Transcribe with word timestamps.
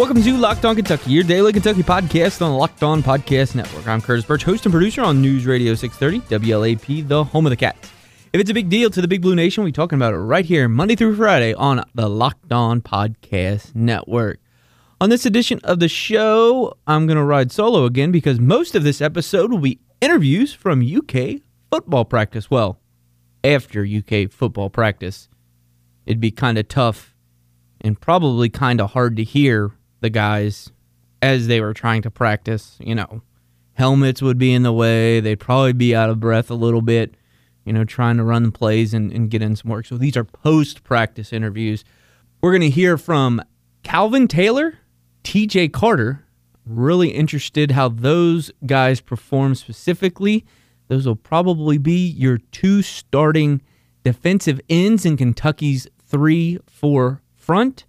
Welcome 0.00 0.22
to 0.22 0.36
Locked 0.38 0.64
On 0.64 0.74
Kentucky, 0.74 1.10
your 1.10 1.24
daily 1.24 1.52
Kentucky 1.52 1.82
podcast 1.82 2.40
on 2.40 2.52
the 2.52 2.56
Locked 2.56 2.82
On 2.82 3.02
Podcast 3.02 3.54
Network. 3.54 3.86
I'm 3.86 4.00
Curtis 4.00 4.24
Burch, 4.24 4.42
host 4.42 4.64
and 4.64 4.72
producer 4.72 5.02
on 5.02 5.20
News 5.20 5.44
Radio 5.44 5.74
630, 5.74 6.38
WLAP, 6.38 7.06
the 7.06 7.22
home 7.22 7.44
of 7.44 7.50
the 7.50 7.56
Cats. 7.56 7.90
If 8.32 8.40
it's 8.40 8.48
a 8.48 8.54
big 8.54 8.70
deal 8.70 8.88
to 8.88 9.02
the 9.02 9.06
Big 9.06 9.20
Blue 9.20 9.34
Nation, 9.34 9.62
we're 9.62 9.72
talking 9.72 9.98
about 9.98 10.14
it 10.14 10.16
right 10.16 10.46
here, 10.46 10.70
Monday 10.70 10.96
through 10.96 11.16
Friday 11.16 11.52
on 11.52 11.84
the 11.94 12.08
Locked 12.08 12.50
On 12.50 12.80
Podcast 12.80 13.74
Network. 13.74 14.40
On 15.02 15.10
this 15.10 15.26
edition 15.26 15.60
of 15.64 15.80
the 15.80 15.88
show, 15.88 16.78
I'm 16.86 17.06
going 17.06 17.18
to 17.18 17.22
ride 17.22 17.52
solo 17.52 17.84
again 17.84 18.10
because 18.10 18.40
most 18.40 18.74
of 18.74 18.84
this 18.84 19.02
episode 19.02 19.50
will 19.50 19.58
be 19.58 19.80
interviews 20.00 20.54
from 20.54 20.80
UK 20.80 21.42
football 21.70 22.06
practice. 22.06 22.50
Well, 22.50 22.80
after 23.44 23.84
UK 23.86 24.30
football 24.30 24.70
practice. 24.70 25.28
It'd 26.06 26.20
be 26.20 26.30
kind 26.30 26.56
of 26.56 26.68
tough 26.68 27.14
and 27.82 28.00
probably 28.00 28.48
kind 28.48 28.80
of 28.80 28.92
hard 28.92 29.14
to 29.16 29.24
hear 29.24 29.72
the 30.00 30.10
guys 30.10 30.70
as 31.22 31.46
they 31.46 31.60
were 31.60 31.74
trying 31.74 32.02
to 32.02 32.10
practice. 32.10 32.76
You 32.80 32.94
know, 32.94 33.22
helmets 33.74 34.22
would 34.22 34.38
be 34.38 34.52
in 34.52 34.62
the 34.62 34.72
way. 34.72 35.20
They'd 35.20 35.40
probably 35.40 35.72
be 35.72 35.94
out 35.94 36.10
of 36.10 36.20
breath 36.20 36.50
a 36.50 36.54
little 36.54 36.82
bit, 36.82 37.14
you 37.64 37.72
know, 37.72 37.84
trying 37.84 38.16
to 38.16 38.24
run 38.24 38.42
the 38.44 38.52
plays 38.52 38.94
and, 38.94 39.12
and 39.12 39.30
get 39.30 39.42
in 39.42 39.56
some 39.56 39.70
work. 39.70 39.86
So 39.86 39.96
these 39.96 40.16
are 40.16 40.24
post 40.24 40.84
practice 40.84 41.32
interviews. 41.32 41.84
We're 42.40 42.52
going 42.52 42.60
to 42.62 42.70
hear 42.70 42.96
from 42.96 43.42
Calvin 43.82 44.28
Taylor, 44.28 44.78
TJ 45.24 45.72
Carter. 45.72 46.24
Really 46.66 47.10
interested 47.10 47.72
how 47.72 47.88
those 47.88 48.50
guys 48.66 49.00
perform 49.00 49.54
specifically. 49.54 50.44
Those 50.88 51.06
will 51.06 51.16
probably 51.16 51.78
be 51.78 52.06
your 52.06 52.38
two 52.38 52.82
starting 52.82 53.62
defensive 54.04 54.60
ends 54.68 55.04
in 55.04 55.16
Kentucky's 55.16 55.86
3 56.06 56.58
4 56.66 57.22
front. 57.34 57.84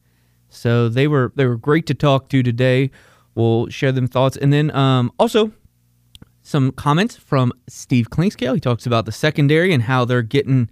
So 0.51 0.89
they 0.89 1.07
were 1.07 1.31
they 1.35 1.45
were 1.45 1.57
great 1.57 1.87
to 1.87 1.93
talk 1.93 2.29
to 2.29 2.43
today. 2.43 2.91
We'll 3.33 3.69
share 3.69 3.91
them 3.91 4.07
thoughts, 4.07 4.37
and 4.37 4.51
then 4.51 4.69
um, 4.75 5.11
also 5.17 5.51
some 6.43 6.71
comments 6.71 7.15
from 7.15 7.53
Steve 7.67 8.09
Clinkscale. 8.09 8.55
He 8.55 8.59
talks 8.59 8.85
about 8.85 9.05
the 9.05 9.11
secondary 9.11 9.73
and 9.73 9.83
how 9.83 10.05
they're 10.05 10.21
getting 10.21 10.69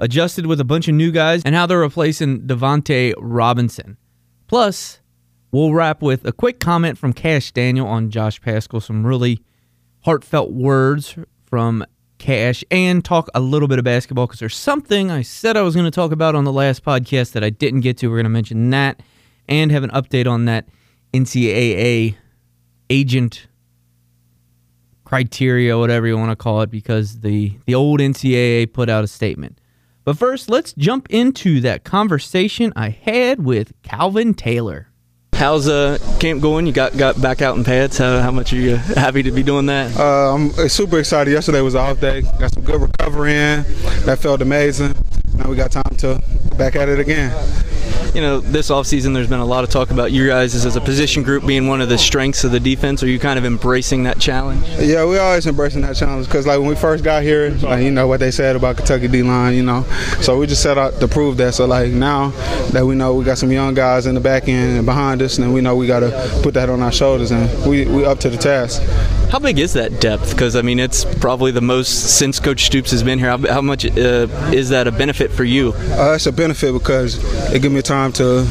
adjusted 0.00 0.46
with 0.46 0.60
a 0.60 0.64
bunch 0.64 0.88
of 0.88 0.94
new 0.94 1.12
guys, 1.12 1.42
and 1.44 1.54
how 1.54 1.66
they're 1.66 1.78
replacing 1.78 2.42
Davonte 2.42 3.14
Robinson. 3.18 3.96
Plus, 4.48 5.00
we'll 5.52 5.72
wrap 5.72 6.02
with 6.02 6.26
a 6.26 6.32
quick 6.32 6.58
comment 6.58 6.98
from 6.98 7.12
Kash 7.12 7.52
Daniel 7.52 7.86
on 7.86 8.10
Josh 8.10 8.40
Paschal. 8.40 8.80
Some 8.80 9.06
really 9.06 9.40
heartfelt 10.00 10.52
words 10.52 11.16
from 11.44 11.84
Kash 12.24 12.64
and 12.70 13.04
talk 13.04 13.28
a 13.34 13.40
little 13.40 13.68
bit 13.68 13.78
of 13.78 13.84
basketball 13.84 14.26
because 14.26 14.40
there's 14.40 14.56
something 14.56 15.10
I 15.10 15.20
said 15.20 15.58
I 15.58 15.62
was 15.62 15.74
going 15.74 15.84
to 15.84 15.90
talk 15.90 16.10
about 16.10 16.34
on 16.34 16.44
the 16.44 16.52
last 16.52 16.82
podcast 16.82 17.32
that 17.32 17.44
I 17.44 17.50
didn't 17.50 17.80
get 17.80 17.98
to. 17.98 18.08
We're 18.08 18.16
going 18.16 18.24
to 18.24 18.30
mention 18.30 18.70
that 18.70 19.02
and 19.46 19.70
have 19.70 19.82
an 19.82 19.90
update 19.90 20.26
on 20.26 20.46
that 20.46 20.66
NCAA 21.12 22.16
agent 22.88 23.46
criteria, 25.04 25.76
whatever 25.76 26.06
you 26.06 26.16
want 26.16 26.30
to 26.30 26.36
call 26.36 26.62
it, 26.62 26.70
because 26.70 27.20
the, 27.20 27.58
the 27.66 27.74
old 27.74 28.00
NCAA 28.00 28.72
put 28.72 28.88
out 28.88 29.04
a 29.04 29.06
statement. 29.06 29.58
But 30.04 30.16
first, 30.16 30.48
let's 30.48 30.72
jump 30.72 31.08
into 31.10 31.60
that 31.60 31.84
conversation 31.84 32.72
I 32.74 32.88
had 32.88 33.44
with 33.44 33.74
Calvin 33.82 34.32
Taylor. 34.32 34.88
How's 35.34 35.68
uh, 35.68 35.98
camp 36.20 36.40
going? 36.40 36.66
You 36.66 36.72
got, 36.72 36.96
got 36.96 37.20
back 37.20 37.42
out 37.42 37.56
in 37.56 37.64
pads. 37.64 37.98
How, 37.98 38.20
how 38.20 38.30
much 38.30 38.52
are 38.52 38.56
you 38.56 38.76
happy 38.76 39.22
to 39.22 39.30
be 39.30 39.42
doing 39.42 39.66
that? 39.66 39.96
Uh, 39.98 40.34
I'm 40.34 40.68
super 40.68 40.98
excited. 40.98 41.30
Yesterday 41.30 41.60
was 41.60 41.74
an 41.74 41.80
off 41.80 42.00
day. 42.00 42.22
Got 42.38 42.54
some 42.54 42.62
good 42.62 42.80
recovery 42.80 43.34
in. 43.34 43.64
That 44.04 44.18
felt 44.20 44.42
amazing. 44.42 44.94
Now 45.34 45.50
we 45.50 45.56
got 45.56 45.72
time 45.72 45.96
to 45.98 46.22
back 46.56 46.76
at 46.76 46.88
it 46.88 47.00
again 47.00 47.32
you 48.14 48.20
know, 48.20 48.38
this 48.40 48.70
offseason 48.70 49.12
there's 49.12 49.28
been 49.28 49.40
a 49.40 49.44
lot 49.44 49.64
of 49.64 49.70
talk 49.70 49.90
about 49.90 50.12
you 50.12 50.28
guys 50.28 50.54
as 50.54 50.76
a 50.76 50.80
position 50.80 51.22
group 51.22 51.44
being 51.46 51.66
one 51.66 51.80
of 51.80 51.88
the 51.88 51.98
strengths 51.98 52.44
of 52.44 52.52
the 52.52 52.60
defense. 52.60 53.02
Are 53.02 53.08
you 53.08 53.18
kind 53.18 53.38
of 53.38 53.44
embracing 53.44 54.04
that 54.04 54.20
challenge? 54.20 54.66
Yeah, 54.78 55.04
we're 55.04 55.20
always 55.20 55.46
embracing 55.46 55.82
that 55.82 55.96
challenge 55.96 56.26
because, 56.26 56.46
like, 56.46 56.58
when 56.58 56.68
we 56.68 56.76
first 56.76 57.02
got 57.02 57.22
here, 57.22 57.50
like, 57.62 57.82
you 57.82 57.90
know 57.90 58.06
what 58.06 58.20
they 58.20 58.30
said 58.30 58.56
about 58.56 58.76
Kentucky 58.76 59.08
D 59.08 59.22
line, 59.22 59.54
you 59.54 59.62
know. 59.62 59.82
So 60.20 60.38
we 60.38 60.46
just 60.46 60.62
set 60.62 60.78
out 60.78 61.00
to 61.00 61.08
prove 61.08 61.36
that. 61.38 61.54
So, 61.54 61.66
like, 61.66 61.90
now 61.90 62.30
that 62.70 62.86
we 62.86 62.94
know 62.94 63.14
we 63.14 63.24
got 63.24 63.38
some 63.38 63.50
young 63.50 63.74
guys 63.74 64.06
in 64.06 64.14
the 64.14 64.20
back 64.20 64.48
end 64.48 64.76
and 64.76 64.86
behind 64.86 65.20
us, 65.20 65.36
then 65.36 65.52
we 65.52 65.60
know 65.60 65.74
we 65.74 65.86
got 65.86 66.00
to 66.00 66.40
put 66.42 66.54
that 66.54 66.68
on 66.68 66.82
our 66.82 66.92
shoulders 66.92 67.32
and 67.32 67.68
we, 67.68 67.84
we 67.86 68.04
up 68.04 68.20
to 68.20 68.30
the 68.30 68.38
task. 68.38 68.82
How 69.30 69.40
big 69.40 69.58
is 69.58 69.72
that 69.72 70.00
depth? 70.00 70.30
Because 70.30 70.54
I 70.54 70.62
mean, 70.62 70.78
it's 70.78 71.04
probably 71.16 71.50
the 71.50 71.60
most 71.60 72.16
since 72.18 72.38
Coach 72.38 72.66
Stoops 72.66 72.92
has 72.92 73.02
been 73.02 73.18
here. 73.18 73.30
How, 73.30 73.38
how 73.38 73.60
much 73.60 73.84
uh, 73.84 74.28
is 74.52 74.68
that 74.68 74.86
a 74.86 74.92
benefit 74.92 75.32
for 75.32 75.42
you? 75.42 75.72
Uh, 75.72 76.12
it's 76.14 76.26
a 76.26 76.32
benefit 76.32 76.72
because 76.72 77.18
it 77.52 77.60
gives 77.60 77.74
me 77.74 77.82
time 77.82 78.03
to 78.12 78.46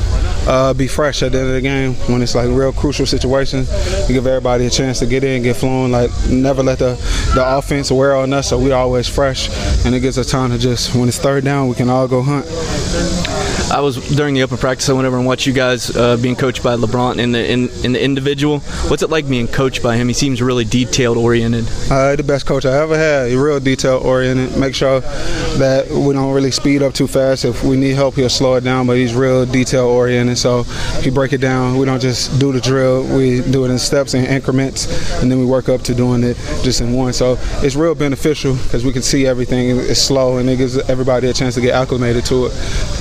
uh, 0.48 0.74
be 0.74 0.88
fresh 0.88 1.24
at 1.24 1.32
the 1.32 1.40
end 1.40 1.48
of 1.48 1.54
the 1.54 1.62
game 1.62 1.94
when 2.12 2.22
it's 2.22 2.36
like 2.36 2.48
real 2.50 2.74
crucial 2.74 3.06
situations. 3.06 3.70
You 4.08 4.16
give 4.16 4.28
everybody 4.28 4.66
a 4.66 4.70
chance 4.70 5.00
to 5.00 5.06
get 5.06 5.24
in, 5.24 5.44
get 5.44 5.56
flowing. 5.56 5.92
Like 5.92 6.12
never 6.30 6.64
let 6.64 6.80
the 6.80 6.96
the 7.34 7.44
offense 7.46 7.92
wear 7.92 8.16
on 8.16 8.34
us, 8.34 8.50
so 8.50 8.60
we 8.60 8.72
always 8.72 9.08
fresh, 9.08 9.50
and 9.86 9.96
it 9.96 10.02
gives 10.02 10.18
us 10.18 10.30
time 10.30 10.52
to 10.52 10.58
just 10.58 10.96
when 10.96 11.08
it's 11.08 11.18
third 11.18 11.44
down, 11.44 11.68
we 11.68 11.76
can 11.76 11.90
all 11.90 12.08
go 12.08 12.22
hunt. 12.22 13.33
I 13.74 13.80
was 13.80 13.96
during 14.16 14.36
the 14.36 14.44
open 14.44 14.58
practice. 14.58 14.88
I 14.88 14.94
went 14.94 15.08
over 15.08 15.18
and 15.18 15.26
watched 15.26 15.48
you 15.48 15.54
guys 15.54 15.96
uh, 15.96 16.16
being 16.18 16.36
coached 16.36 16.62
by 16.62 16.76
LeBlanc 16.76 17.18
in 17.18 17.32
the 17.32 17.52
in, 17.52 17.70
in 17.84 17.94
the 17.94 18.04
individual. 18.04 18.60
What's 18.90 19.02
it 19.02 19.10
like 19.10 19.28
being 19.28 19.48
coached 19.48 19.82
by 19.82 19.98
him? 19.98 20.08
He 20.08 20.14
seems 20.14 20.44
really 20.44 20.64
detailed 20.64 21.18
oriented. 21.18 21.68
Uh, 21.90 22.16
the 22.16 22.22
best 22.22 22.46
coach 22.46 22.68
I 22.68 22.80
ever 22.84 22.96
had. 22.96 23.30
He's 23.30 23.36
real 23.36 23.60
detail 23.60 23.98
oriented. 23.98 24.56
Make 24.60 24.76
sure 24.76 25.00
that 25.00 25.90
we 25.90 26.14
don't 26.14 26.36
really 26.36 26.52
speed 26.52 26.84
up 26.84 26.94
too 26.94 27.08
fast. 27.08 27.46
If 27.46 27.64
we 27.64 27.76
need 27.76 27.96
help, 27.96 28.14
he'll 28.14 28.30
slow 28.30 28.54
it 28.54 28.64
down. 28.64 28.86
But 28.86 28.98
he's 28.98 29.16
real 29.16 29.44
detail 29.44 29.88
oriented. 29.88 30.38
So 30.38 30.66
you 31.02 31.12
break 31.12 31.34
it 31.34 31.42
down, 31.42 31.80
we 31.80 31.88
don't 31.88 32.00
just 32.00 32.40
do 32.40 32.52
the 32.52 32.62
drill. 32.62 33.04
We 33.18 33.42
do 33.42 33.66
it 33.66 33.72
in 33.72 33.80
steps 33.80 34.14
and 34.14 34.28
increments, 34.28 34.86
and 35.20 35.32
then 35.32 35.40
we 35.40 35.46
work 35.46 35.68
up 35.68 35.82
to 35.84 35.96
doing 35.96 36.24
it 36.24 36.38
just 36.62 36.80
in 36.80 36.94
one. 36.94 37.12
So 37.14 37.38
it's 37.64 37.76
real 37.76 37.96
beneficial 37.96 38.54
because 38.54 38.86
we 38.86 38.94
can 38.94 39.02
see 39.02 39.26
everything. 39.26 39.80
It's 39.80 40.00
slow, 40.00 40.38
and 40.38 40.48
it 40.48 40.58
gives 40.58 40.78
everybody 40.78 41.28
a 41.28 41.34
chance 41.34 41.56
to 41.56 41.62
get 41.62 41.74
acclimated 41.74 42.24
to 42.26 42.46
it, 42.46 42.52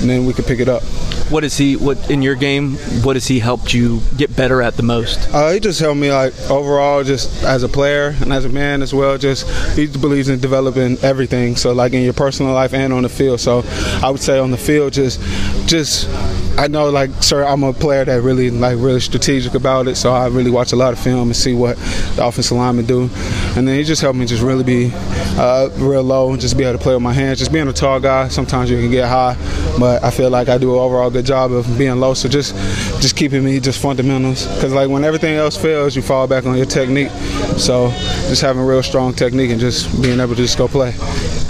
and 0.01 0.09
then 0.09 0.25
we 0.25 0.33
can 0.33 0.43
pick 0.43 0.61
it 0.62 0.62
up. 0.69 0.83
What 1.29 1.43
is 1.43 1.57
he? 1.57 1.75
What 1.75 2.09
in 2.09 2.21
your 2.21 2.35
game? 2.35 2.75
What 3.03 3.15
has 3.15 3.27
he 3.27 3.39
helped 3.39 3.73
you 3.73 4.01
get 4.17 4.35
better 4.35 4.61
at 4.61 4.75
the 4.75 4.83
most? 4.83 5.29
Uh, 5.33 5.51
he 5.51 5.59
just 5.59 5.79
helped 5.79 5.99
me 5.99 6.11
like 6.11 6.33
overall, 6.49 7.03
just 7.03 7.43
as 7.43 7.63
a 7.63 7.69
player 7.69 8.15
and 8.21 8.33
as 8.33 8.45
a 8.45 8.49
man 8.49 8.81
as 8.81 8.93
well. 8.93 9.17
Just 9.17 9.47
he 9.77 9.87
believes 9.87 10.29
in 10.29 10.39
developing 10.39 10.97
everything. 10.99 11.55
So 11.55 11.73
like 11.73 11.93
in 11.93 12.03
your 12.03 12.13
personal 12.13 12.53
life 12.53 12.73
and 12.73 12.93
on 12.93 13.03
the 13.03 13.09
field. 13.09 13.39
So 13.39 13.63
I 14.03 14.09
would 14.09 14.21
say 14.21 14.37
on 14.39 14.51
the 14.51 14.57
field, 14.57 14.93
just 14.93 15.19
just 15.67 16.07
I 16.55 16.67
know 16.67 16.89
like 16.89 17.11
sir, 17.21 17.43
I'm 17.43 17.63
a 17.63 17.73
player 17.73 18.05
that 18.05 18.21
really 18.21 18.49
like 18.49 18.77
really 18.77 18.99
strategic 18.99 19.53
about 19.55 19.87
it. 19.87 19.95
So 19.95 20.13
I 20.13 20.27
really 20.27 20.51
watch 20.51 20.71
a 20.71 20.75
lot 20.75 20.93
of 20.93 20.99
film 20.99 21.29
and 21.29 21.35
see 21.35 21.53
what 21.53 21.77
the 22.15 22.25
offensive 22.25 22.55
linemen 22.57 22.85
do, 22.85 23.09
and 23.55 23.67
then 23.67 23.77
he 23.77 23.83
just 23.83 24.01
helped 24.01 24.17
me 24.17 24.25
just 24.25 24.43
really 24.43 24.63
be 24.63 24.91
uh, 25.35 25.69
real 25.77 26.03
low 26.03 26.31
and 26.31 26.39
just 26.39 26.57
be 26.57 26.63
able 26.63 26.77
to 26.77 26.83
play 26.83 26.93
with 26.93 27.01
my 27.01 27.13
hands. 27.13 27.39
Just 27.39 27.51
being 27.51 27.67
a 27.67 27.73
tall 27.73 27.99
guy, 27.99 28.27
sometimes 28.27 28.69
you 28.69 28.77
can 28.79 28.91
get 28.91 29.09
high, 29.09 29.35
but 29.79 30.03
I 30.03 30.11
feel 30.11 30.29
like 30.29 30.47
I 30.47 30.57
do 30.57 30.73
an 30.73 30.79
overall 30.79 31.09
good 31.09 31.25
job 31.25 31.51
of 31.51 31.65
being 31.77 31.99
low. 31.99 32.13
So 32.13 32.29
just 32.29 32.55
just 33.01 33.15
keeping 33.15 33.43
me 33.43 33.59
just 33.59 33.81
fundamentals, 33.81 34.45
because 34.55 34.73
like 34.73 34.89
when 34.89 35.03
everything 35.03 35.35
else 35.35 35.57
fails, 35.57 35.95
you 35.95 36.01
fall 36.01 36.27
back 36.27 36.45
on 36.45 36.55
your 36.55 36.67
technique. 36.67 37.09
So 37.57 37.89
just 38.29 38.41
having 38.41 38.63
real 38.63 38.83
strong 38.83 39.13
technique 39.13 39.51
and 39.51 39.59
just 39.59 40.01
being 40.01 40.19
able 40.19 40.35
to 40.35 40.41
just 40.41 40.57
go 40.57 40.67
play. 40.67 40.93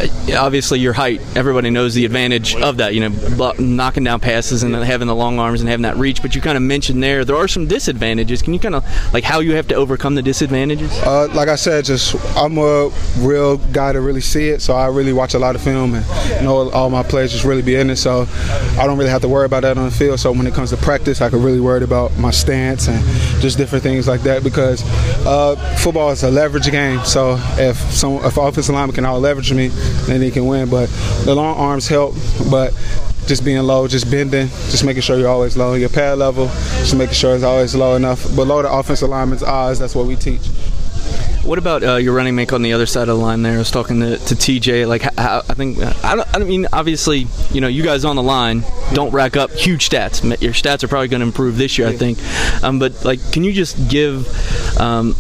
Uh, 0.04 0.38
obviously, 0.38 0.80
your 0.80 0.94
height, 0.94 1.22
everybody 1.36 1.70
knows 1.70 1.94
the 1.94 2.06
advantage 2.06 2.56
of 2.56 2.78
that. 2.78 2.94
You 2.94 3.10
know, 3.10 3.54
knocking 3.60 4.04
down 4.04 4.20
passes 4.20 4.64
and 4.64 4.74
having 4.76 5.08
the 5.08 5.16
long 5.16 5.40
arms 5.40 5.62
and 5.62 5.70
having 5.70 5.84
that 5.84 5.98
reach. 5.98 6.22
But 6.22 6.36
you 6.36 6.42
kind 6.42 6.58
of 6.58 6.64
mentioned 6.64 7.02
there 7.02 7.26
there 7.26 7.36
are 7.36 7.48
some 7.48 7.68
disadvantages. 7.68 8.42
Can 8.42 8.54
you 8.54 8.60
kind 8.60 8.76
of 8.76 9.14
like 9.14 9.24
how 9.24 9.40
you 9.40 9.56
have 9.56 9.68
to 9.70 9.76
overcome 9.76 10.16
the 10.16 10.22
disadvantages? 10.22 10.92
Uh, 11.00 11.28
like 11.34 11.50
I 11.50 11.56
said, 11.56 11.86
just 11.86 12.16
I'm 12.36 12.58
a 12.58 12.90
real 13.20 13.58
guy 13.58 13.94
to 13.94 14.02
really 14.02 14.22
see 14.22 14.50
it, 14.50 14.62
so 14.62 14.76
I 14.76 14.88
really 14.88 15.14
watch 15.14 15.34
a 15.34 15.40
lot 15.40 15.56
of 15.56 15.62
film 15.62 15.96
and 15.96 16.06
know 16.44 16.70
all 16.72 16.90
my 16.90 17.04
players 17.04 17.32
just 17.32 17.46
really 17.46 17.62
be 17.62 17.76
in 17.76 17.90
it. 17.90 17.98
So 17.98 18.28
I 18.78 18.86
don't 18.86 18.98
really 18.98 19.10
have 19.10 19.22
to 19.22 19.30
worry 19.30 19.46
about 19.46 19.62
that 19.62 19.78
on 19.78 19.86
the 19.86 19.92
field. 19.92 20.20
So 20.20 20.32
when 20.32 20.48
it 20.48 20.54
comes 20.54 20.70
to 20.72 20.78
practice, 20.78 21.22
I 21.22 21.30
can 21.30 21.42
really 21.42 21.60
worry 21.60 21.84
about 21.84 22.18
my 22.18 22.32
stance 22.32 22.88
and 22.88 23.04
just 23.42 23.58
different 23.58 23.84
things 23.84 24.08
like 24.08 24.22
that 24.22 24.44
because 24.44 24.84
uh, 25.26 25.56
football 25.78 26.12
is 26.12 26.24
a 26.24 26.32
leverage 26.32 26.70
game. 26.72 27.04
So 27.06 27.38
if 27.58 27.78
some 27.92 28.24
if 28.26 28.38
offensive 28.38 28.74
lineman 28.76 28.96
can 28.96 29.06
out 29.06 29.20
leverage 29.20 29.54
me, 29.54 29.72
then 30.06 30.22
he 30.22 30.32
can 30.32 30.46
win. 30.46 30.70
But 30.70 30.88
the 31.26 31.36
long 31.36 31.56
arms 31.58 31.88
help, 31.88 32.16
but 32.50 32.74
just 33.28 33.46
being 33.46 33.62
low, 33.64 33.88
just 33.88 34.10
bending, 34.12 34.48
just 34.48 34.84
making 34.84 35.02
sure 35.02 35.18
you're 35.18 35.30
always 35.30 35.56
low. 35.56 35.74
Your 35.76 35.90
pad 35.90 36.18
level, 36.18 36.48
just 36.48 36.96
making 36.96 37.16
sure 37.16 37.36
it's 37.36 37.44
always 37.44 37.76
low 37.76 37.96
enough. 37.96 38.24
Below 38.36 38.62
the 38.62 38.72
offensive 38.72 39.10
lineman's 39.10 39.44
eyes, 39.44 39.80
that's 39.80 39.96
what 39.96 40.06
we 40.06 40.16
teach. 40.16 40.42
What 41.44 41.58
about 41.58 41.84
uh, 41.84 41.96
your 41.98 42.14
running 42.14 42.36
mate 42.36 42.54
on 42.54 42.62
the 42.62 42.72
other 42.72 42.86
side 42.86 43.10
of 43.10 43.18
the 43.18 43.22
line 43.22 43.42
there? 43.42 43.56
I 43.56 43.58
was 43.58 43.70
talking 43.70 44.00
to, 44.00 44.18
to 44.18 44.36
TJ. 44.36 44.88
Like, 44.88 45.02
how, 45.18 45.40
I 45.50 45.54
think, 45.54 45.78
I, 45.78 46.16
don't, 46.16 46.36
I 46.36 46.40
mean, 46.40 46.68
obviously, 46.72 47.28
you 47.52 47.60
know, 47.60 47.68
you 47.68 47.84
guys 47.84 48.06
on 48.06 48.16
the 48.16 48.24
line 48.24 48.64
don't 48.94 49.12
rack 49.12 49.36
up 49.36 49.52
huge 49.52 49.90
stats. 49.90 50.24
Your 50.42 50.54
stats 50.54 50.86
are 50.86 50.88
probably 50.88 51.10
going 51.10 51.20
to 51.20 51.26
improve 51.26 51.58
this 51.58 51.78
year, 51.78 51.90
I 51.90 51.98
think. 51.98 52.18
Um, 52.64 52.80
but, 52.80 53.04
like, 53.04 53.20
can 53.34 53.44
you 53.44 53.52
just 53.52 53.90
give, 53.90 54.26
um, 54.80 55.18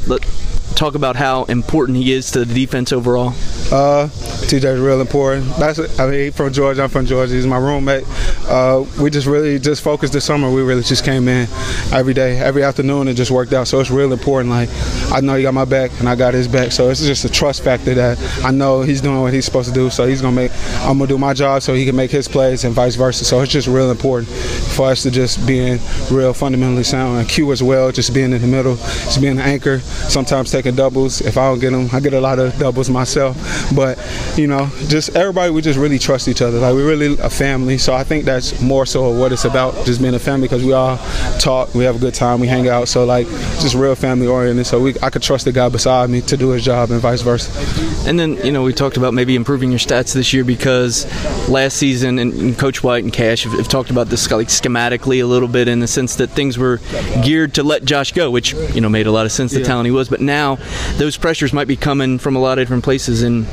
talk 0.75 0.95
about 0.95 1.17
how 1.17 1.43
important 1.43 1.97
he 1.97 2.13
is 2.13 2.31
to 2.31 2.45
the 2.45 2.53
defense 2.53 2.93
overall? 2.93 3.33
Uh, 3.73 4.07
TJ's 4.45 4.79
real 4.79 5.01
important. 5.01 5.47
That's 5.57 5.79
I 5.99 6.05
mean, 6.05 6.19
he's 6.25 6.35
from 6.35 6.53
Georgia. 6.53 6.83
I'm 6.83 6.89
from 6.89 7.07
Georgia. 7.07 7.33
He's 7.33 7.47
my 7.47 7.57
roommate. 7.57 8.03
Uh, 8.47 8.85
we 8.99 9.09
just 9.09 9.27
really 9.27 9.59
just 9.59 9.81
focused 9.81 10.13
this 10.13 10.25
summer. 10.25 10.51
We 10.51 10.61
really 10.61 10.83
just 10.83 11.05
came 11.05 11.27
in 11.27 11.47
every 11.91 12.13
day, 12.13 12.37
every 12.37 12.63
afternoon, 12.63 13.07
and 13.07 13.17
just 13.17 13.31
worked 13.31 13.53
out. 13.53 13.67
So 13.67 13.79
it's 13.79 13.89
real 13.89 14.11
important. 14.13 14.49
Like 14.49 14.69
I 15.11 15.21
know 15.21 15.35
he 15.35 15.43
got 15.43 15.53
my 15.53 15.65
back, 15.65 15.91
and 15.99 16.09
I 16.09 16.15
got 16.15 16.33
his 16.33 16.47
back. 16.47 16.71
So 16.71 16.89
it's 16.89 17.01
just 17.01 17.25
a 17.25 17.29
trust 17.29 17.63
factor 17.63 17.93
that 17.93 18.19
I 18.43 18.51
know 18.51 18.81
he's 18.81 19.01
doing 19.01 19.21
what 19.21 19.33
he's 19.33 19.45
supposed 19.45 19.69
to 19.69 19.73
do. 19.73 19.89
So 19.89 20.05
he's 20.05 20.21
gonna 20.21 20.35
make. 20.35 20.51
I'm 20.81 20.97
gonna 20.97 21.07
do 21.07 21.17
my 21.17 21.33
job 21.33 21.61
so 21.61 21.73
he 21.73 21.85
can 21.85 21.95
make 21.95 22.11
his 22.11 22.27
plays, 22.27 22.63
and 22.63 22.73
vice 22.73 22.95
versa. 22.95 23.25
So 23.25 23.41
it's 23.41 23.51
just 23.51 23.67
real 23.67 23.91
important 23.91 24.29
for 24.29 24.87
us 24.87 25.03
to 25.03 25.11
just 25.11 25.45
being 25.47 25.79
real 26.11 26.33
fundamentally 26.33 26.83
sound. 26.83 27.19
And 27.19 27.29
Q 27.29 27.51
as 27.51 27.63
well, 27.63 27.91
just 27.91 28.13
being 28.13 28.33
in 28.33 28.41
the 28.41 28.47
middle, 28.47 28.75
just 28.75 29.21
being 29.21 29.39
an 29.39 29.45
anchor. 29.45 29.79
Sometimes 29.79 30.51
taking 30.51 30.75
doubles. 30.75 31.21
If 31.21 31.37
I 31.37 31.49
don't 31.49 31.59
get 31.59 31.71
them, 31.71 31.89
I 31.93 31.99
get 31.99 32.13
a 32.13 32.21
lot 32.21 32.39
of 32.39 32.57
doubles 32.57 32.89
myself. 32.89 33.37
But 33.75 33.97
you 34.37 34.47
know, 34.47 34.69
just 34.87 35.15
everybody, 35.15 35.51
we 35.51 35.61
just 35.61 35.79
really 35.79 35.99
trust 35.99 36.27
each 36.27 36.41
other. 36.41 36.59
Like 36.59 36.73
we're 36.73 36.87
really 36.87 37.17
a 37.19 37.29
family. 37.29 37.77
So 37.77 37.93
I 37.93 38.03
think 38.03 38.25
that's 38.33 38.61
more 38.61 38.85
so 38.85 39.11
what 39.11 39.31
it's 39.31 39.45
about, 39.45 39.85
just 39.85 40.01
being 40.01 40.13
a 40.13 40.19
family 40.19 40.47
because 40.47 40.63
we 40.63 40.73
all 40.73 40.97
talk, 41.39 41.73
we 41.73 41.83
have 41.83 41.95
a 41.95 41.99
good 41.99 42.13
time, 42.13 42.39
we 42.39 42.47
hang 42.47 42.67
out. 42.67 42.87
So 42.87 43.05
like 43.05 43.27
just 43.61 43.75
real 43.75 43.95
family 43.95 44.27
oriented. 44.27 44.65
So 44.65 44.79
we, 44.79 44.95
I 45.01 45.09
could 45.09 45.21
trust 45.21 45.45
the 45.45 45.51
guy 45.51 45.69
beside 45.69 46.09
me 46.09 46.21
to 46.21 46.37
do 46.37 46.49
his 46.49 46.63
job 46.65 46.91
and 46.91 46.99
vice 46.99 47.21
versa. 47.21 47.51
And 48.07 48.19
then 48.19 48.37
you 48.45 48.51
know 48.51 48.63
we 48.63 48.73
talked 48.73 48.97
about 48.97 49.13
maybe 49.13 49.35
improving 49.35 49.71
your 49.71 49.79
stats 49.79 50.13
this 50.13 50.33
year 50.33 50.43
because 50.43 51.05
last 51.49 51.77
season 51.77 52.19
and, 52.19 52.57
Coach 52.57 52.83
White 52.83 53.03
and 53.03 53.11
Kash 53.11 53.43
have, 53.43 53.53
have, 53.53 53.67
talked 53.67 53.89
about 53.89 54.07
this 54.07 54.29
like 54.29 54.47
schematically 54.47 55.21
a 55.21 55.25
little 55.25 55.47
bit 55.47 55.67
in 55.67 55.79
the 55.79 55.87
sense 55.87 56.15
that 56.15 56.29
things 56.29 56.57
were 56.57 56.79
geared 57.23 57.55
to 57.55 57.63
let 57.63 57.83
Josh 57.83 58.11
go, 58.11 58.29
which 58.29 58.53
you 58.73 58.81
know 58.81 58.89
made 58.89 59.07
a 59.07 59.11
lot 59.11 59.25
of 59.25 59.31
sense. 59.31 59.51
The 59.51 59.59
yeah. 59.59 59.65
talent 59.65 59.85
he 59.85 59.91
was, 59.91 60.09
but 60.09 60.21
now 60.21 60.57
those 60.97 61.17
pressures 61.17 61.53
might 61.53 61.67
be 61.67 61.75
coming 61.75 62.19
from 62.19 62.35
a 62.35 62.39
lot 62.39 62.57
of 62.57 62.63
different 62.63 62.83
places 62.83 63.23
and 63.23 63.45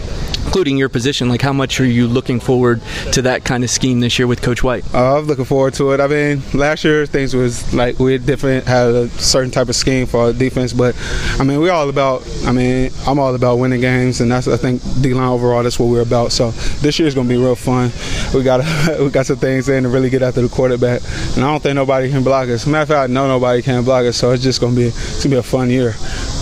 including 0.50 0.76
your 0.76 0.88
position. 0.88 1.28
Like, 1.28 1.42
how 1.42 1.52
much 1.52 1.78
are 1.78 1.84
you 1.84 2.08
looking 2.08 2.40
forward 2.40 2.82
to 3.12 3.22
that 3.22 3.44
kind 3.44 3.62
of 3.62 3.70
scheme 3.70 4.00
this 4.00 4.18
year 4.18 4.26
with 4.26 4.42
Coach 4.42 4.64
White? 4.64 4.84
Uh, 4.92 5.18
I'm 5.18 5.26
looking 5.26 5.44
forward 5.44 5.74
to 5.74 5.92
it. 5.92 6.00
I 6.00 6.08
mean, 6.08 6.42
last 6.52 6.82
year 6.82 7.06
things 7.06 7.36
was 7.36 7.72
like 7.72 8.00
we 8.00 8.18
different, 8.18 8.66
had 8.66 8.88
a 8.88 9.08
certain 9.10 9.52
type 9.52 9.68
of 9.68 9.76
scheme 9.76 10.06
for 10.08 10.22
our 10.22 10.32
defense, 10.32 10.72
but 10.72 10.96
I 11.38 11.44
mean, 11.44 11.60
we're 11.60 11.70
all 11.70 11.88
about. 11.88 12.28
I 12.44 12.50
mean, 12.50 12.90
I'm 13.06 13.20
all 13.20 13.32
about 13.32 13.60
winning 13.60 13.80
games, 13.80 14.20
and 14.20 14.28
that's 14.28 14.48
I 14.48 14.56
think 14.56 14.82
D 15.00 15.14
line 15.14 15.28
overall. 15.28 15.62
That's 15.62 15.78
what 15.78 15.86
we're 15.86 16.02
about. 16.02 16.32
So 16.32 16.50
this 16.82 16.98
year 16.98 17.06
is 17.06 17.14
going 17.14 17.28
to 17.28 17.32
be 17.32 17.40
real 17.40 17.54
fun. 17.54 17.92
We 18.34 18.42
got 18.42 18.58
we 18.98 19.08
got 19.10 19.26
some 19.26 19.36
things 19.36 19.68
in 19.68 19.84
to 19.84 19.88
really 19.88 20.10
get 20.10 20.22
after 20.22 20.42
the 20.42 20.48
quarterback, 20.48 21.00
and 21.36 21.44
I 21.44 21.52
don't 21.52 21.62
think 21.62 21.76
nobody 21.76 22.10
can 22.10 22.24
block 22.24 22.48
us. 22.48 22.66
Matter 22.66 22.82
of 22.82 22.88
fact, 22.88 23.10
I 23.10 23.12
know 23.12 23.28
nobody 23.28 23.62
can 23.62 23.84
block 23.84 24.04
us, 24.04 24.16
so 24.16 24.32
it's 24.32 24.42
just 24.42 24.60
to 24.60 24.74
be 24.74 24.86
it's 24.86 25.22
to 25.22 25.28
be 25.28 25.36
a 25.36 25.44
fun 25.44 25.70
year. 25.70 25.94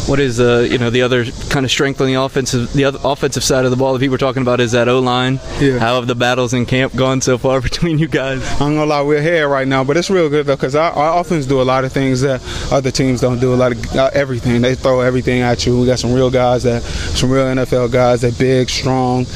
What 0.09 0.21
is 0.21 0.41
uh, 0.41 0.67
you 0.71 0.79
know 0.79 0.89
the 0.89 1.03
other 1.03 1.27
kind 1.51 1.67
of 1.67 1.71
strength 1.71 2.01
on 2.01 2.07
the 2.07 2.15
offensive 2.15 2.73
the 2.73 2.87
other 2.87 2.99
offensive 3.05 3.45
side 3.45 3.67
of 3.67 3.71
the 3.71 3.77
ball 3.77 3.93
that 3.93 3.99
people 3.99 4.15
are 4.15 4.19
talking 4.19 4.41
about 4.41 4.59
is 4.59 4.73
that 4.73 4.89
O 4.89 5.01
line. 5.01 5.39
Yeah. 5.61 5.79
How 5.79 5.97
have 5.97 6.07
the 6.07 6.15
battles 6.15 6.55
in 6.55 6.65
camp 6.65 6.97
gone 6.97 7.21
so 7.21 7.37
far 7.37 7.61
between 7.69 7.99
you 7.99 8.09
guys? 8.09 8.43
I'm 8.53 8.75
gonna 8.75 8.87
lie, 8.87 9.03
we're 9.03 9.21
here 9.21 9.47
right 9.47 9.69
now, 9.69 9.85
but 9.85 9.99
it's 9.99 10.09
real 10.09 10.31
good 10.31 10.47
though 10.47 10.57
because 10.57 10.75
our, 10.75 10.93
our, 10.93 11.21
offense 11.21 11.45
do 11.45 11.61
a 11.61 11.63
lot 11.63 11.85
of 11.85 11.93
things 11.93 12.23
that 12.23 12.43
other 12.73 12.91
teams 12.91 13.21
don't 13.21 13.39
do. 13.39 13.53
A 13.53 13.57
lot 13.57 13.73
of 13.73 13.97
uh, 13.97 14.11
everything. 14.15 14.63
They 14.63 14.75
throw 14.75 15.01
everything 15.01 15.43
at 15.43 15.67
you. 15.67 15.79
We 15.79 15.87
got 15.87 15.99
some 15.99 16.15
real 16.15 16.31
guys 16.31 16.63
that 16.63 16.83
some 16.83 17.31
real 17.31 17.45
NFL 17.45 17.93
guys. 17.93 18.23
They're 18.23 18.33
big, 18.33 18.71
strong. 18.71 19.27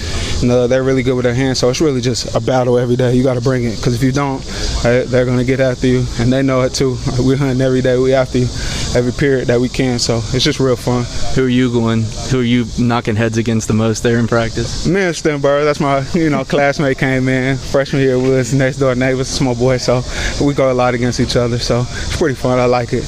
And, 0.40 0.50
uh, 0.50 0.68
they're 0.68 0.82
really 0.82 1.02
good 1.02 1.16
with 1.16 1.24
their 1.24 1.34
hands. 1.34 1.58
So 1.58 1.68
it's 1.68 1.82
really 1.82 2.00
just 2.00 2.34
a 2.34 2.40
battle 2.40 2.78
every 2.78 2.96
day. 2.96 3.14
You 3.14 3.22
got 3.22 3.34
to 3.34 3.42
bring 3.42 3.64
it 3.64 3.76
because 3.76 3.94
if 3.94 4.02
you 4.02 4.12
don't, 4.12 4.42
they're 4.82 5.26
gonna 5.26 5.44
get 5.44 5.60
after 5.60 5.86
you, 5.86 6.06
and 6.18 6.32
they 6.32 6.42
know 6.42 6.62
it 6.62 6.72
too. 6.72 6.96
We're 7.18 7.36
hunting 7.36 7.60
every 7.60 7.82
day. 7.82 7.98
We 7.98 8.14
after 8.14 8.38
you 8.38 8.46
every 8.96 9.12
period 9.12 9.48
that 9.48 9.60
we 9.60 9.68
can. 9.68 9.98
So 9.98 10.22
it's 10.32 10.44
just 10.44 10.61
real 10.62 10.76
fun. 10.76 11.04
Who 11.34 11.44
are 11.44 11.48
you 11.48 11.72
going? 11.72 12.02
Who 12.30 12.40
are 12.40 12.42
you 12.42 12.66
knocking 12.78 13.16
heads 13.16 13.38
against 13.38 13.68
the 13.68 13.74
most 13.74 14.02
there 14.02 14.18
in 14.18 14.26
practice? 14.26 14.86
Me 14.86 15.00
and 15.00 15.14
Stenberg. 15.14 15.64
That's 15.64 15.80
my 15.80 16.06
you 16.12 16.30
know 16.30 16.44
classmate 16.44 16.98
came 16.98 17.28
in 17.28 17.56
freshman 17.56 18.02
year 18.02 18.18
was 18.18 18.54
next 18.54 18.78
door 18.78 18.94
neighbors, 18.94 19.28
small 19.28 19.54
boy. 19.54 19.78
So 19.78 20.02
we 20.44 20.54
go 20.54 20.70
a 20.70 20.74
lot 20.74 20.94
against 20.94 21.20
each 21.20 21.36
other. 21.36 21.58
So 21.58 21.80
it's 21.80 22.16
pretty 22.16 22.34
fun. 22.34 22.58
I 22.58 22.66
like 22.66 22.92
it 22.92 23.04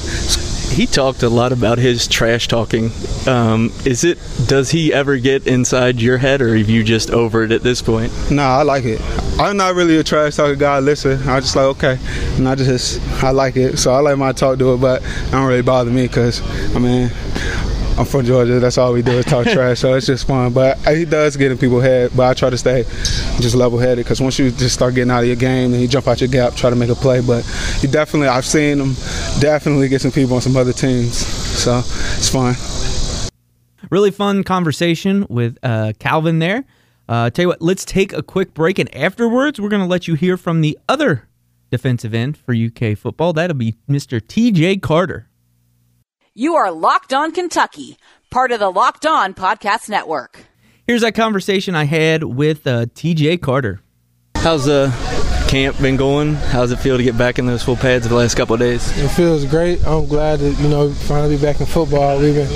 he 0.71 0.85
talked 0.85 1.23
a 1.23 1.29
lot 1.29 1.51
about 1.51 1.77
his 1.77 2.07
trash 2.07 2.47
talking. 2.47 2.91
Um, 3.27 3.71
is 3.85 4.03
it? 4.03 4.17
Does 4.47 4.71
he 4.71 4.93
ever 4.93 5.17
get 5.17 5.47
inside 5.47 6.01
your 6.01 6.17
head, 6.17 6.41
or 6.41 6.55
have 6.55 6.69
you 6.69 6.83
just 6.83 7.09
over 7.11 7.43
it 7.43 7.51
at 7.51 7.63
this 7.63 7.81
point? 7.81 8.11
Nah, 8.31 8.59
I 8.59 8.63
like 8.63 8.85
it. 8.85 9.01
I'm 9.39 9.57
not 9.57 9.75
really 9.75 9.97
a 9.97 10.03
trash 10.03 10.35
talking 10.35 10.59
guy. 10.59 10.79
Listen, 10.79 11.27
I 11.27 11.39
just 11.39 11.55
like 11.55 11.65
okay, 11.77 11.99
and 12.37 12.47
I 12.47 12.55
just 12.55 13.01
I 13.23 13.31
like 13.31 13.55
it. 13.55 13.77
So 13.77 13.93
I 13.93 13.99
let 13.99 14.17
my 14.17 14.31
talk 14.31 14.57
do 14.57 14.73
it, 14.73 14.77
but 14.77 15.01
it 15.01 15.31
don't 15.31 15.47
really 15.47 15.61
bother 15.61 15.91
me 15.91 16.07
because 16.07 16.41
I 16.75 16.79
mean 16.79 17.09
I'm 17.97 18.05
from 18.05 18.25
Georgia. 18.25 18.59
That's 18.59 18.77
all 18.77 18.91
we 18.91 19.01
do 19.01 19.11
is 19.11 19.25
talk 19.25 19.45
trash. 19.53 19.79
So 19.79 19.93
it's 19.93 20.07
just 20.07 20.27
fun. 20.27 20.51
But 20.53 20.77
he 20.87 21.05
does 21.05 21.37
get 21.37 21.51
in 21.51 21.57
people's 21.57 21.83
head. 21.83 22.11
But 22.15 22.29
I 22.29 22.33
try 22.33 22.49
to 22.49 22.57
stay 22.57 22.83
just 23.39 23.55
level 23.55 23.79
headed 23.79 24.03
because 24.03 24.19
once 24.19 24.37
you 24.37 24.51
just 24.51 24.75
start 24.75 24.95
getting 24.95 25.11
out 25.11 25.21
of 25.21 25.27
your 25.27 25.35
game 25.35 25.73
and 25.73 25.81
you 25.81 25.87
jump 25.87 26.07
out 26.07 26.19
your 26.19 26.27
gap, 26.27 26.55
try 26.55 26.69
to 26.69 26.75
make 26.75 26.89
a 26.89 26.95
play. 26.95 27.21
But 27.21 27.45
he 27.79 27.87
definitely, 27.87 28.27
I've 28.27 28.45
seen 28.45 28.79
him 28.79 28.93
definitely 29.39 29.87
get 29.87 30.01
some 30.01 30.11
people 30.11 30.35
on 30.35 30.41
some 30.41 30.57
other 30.57 30.73
teams. 30.73 31.17
So 31.17 31.77
it's 31.77 32.29
fun. 32.29 32.55
Really 33.89 34.11
fun 34.11 34.43
conversation 34.43 35.25
with 35.29 35.57
uh, 35.63 35.93
Calvin 35.99 36.39
there. 36.39 36.65
Uh, 37.07 37.29
tell 37.29 37.43
you 37.43 37.49
what, 37.49 37.61
let's 37.61 37.85
take 37.85 38.13
a 38.13 38.23
quick 38.23 38.53
break, 38.55 38.79
and 38.79 38.93
afterwards, 38.95 39.61
we're 39.61 39.69
going 39.69 39.81
to 39.81 39.87
let 39.87 40.07
you 40.07 40.15
hear 40.15 40.37
from 40.37 40.61
the 40.61 40.77
other 40.89 41.27
defensive 41.69 42.13
end 42.13 42.35
for 42.35 42.53
UK 42.53 42.97
football. 42.97 43.31
That'll 43.31 43.55
be 43.55 43.75
Mr. 43.87 44.19
TJ 44.19 44.81
Carter. 44.81 45.27
You 46.37 46.55
are 46.55 46.69
Locked 46.69 47.13
On 47.13 47.31
Kentucky, 47.31 47.97
part 48.29 48.51
of 48.51 48.59
the 48.59 48.69
Locked 48.69 49.05
On 49.05 49.33
Podcast 49.33 49.87
Network. 49.87 50.43
Here's 50.85 50.99
that 50.99 51.15
conversation 51.15 51.75
I 51.75 51.85
had 51.85 52.25
with 52.25 52.67
uh, 52.67 52.87
TJ 52.87 53.41
Carter. 53.41 53.79
How's 54.35 54.67
uh, 54.67 54.91
camp 55.47 55.79
been 55.79 55.95
going? 55.95 56.33
How's 56.33 56.73
it 56.73 56.79
feel 56.79 56.97
to 56.97 57.03
get 57.03 57.17
back 57.17 57.39
in 57.39 57.45
those 57.45 57.63
full 57.63 57.77
pads 57.77 58.09
the 58.09 58.15
last 58.15 58.35
couple 58.35 58.53
of 58.53 58.59
days? 58.59 58.85
It 59.01 59.07
feels 59.11 59.45
great. 59.45 59.81
I'm 59.87 60.07
glad 60.07 60.39
to 60.39 60.51
you 60.51 60.67
know 60.67 60.91
finally 60.91 61.37
be 61.37 61.41
back 61.41 61.61
in 61.61 61.67
football. 61.67 62.19
We've 62.19 62.35
been 62.35 62.51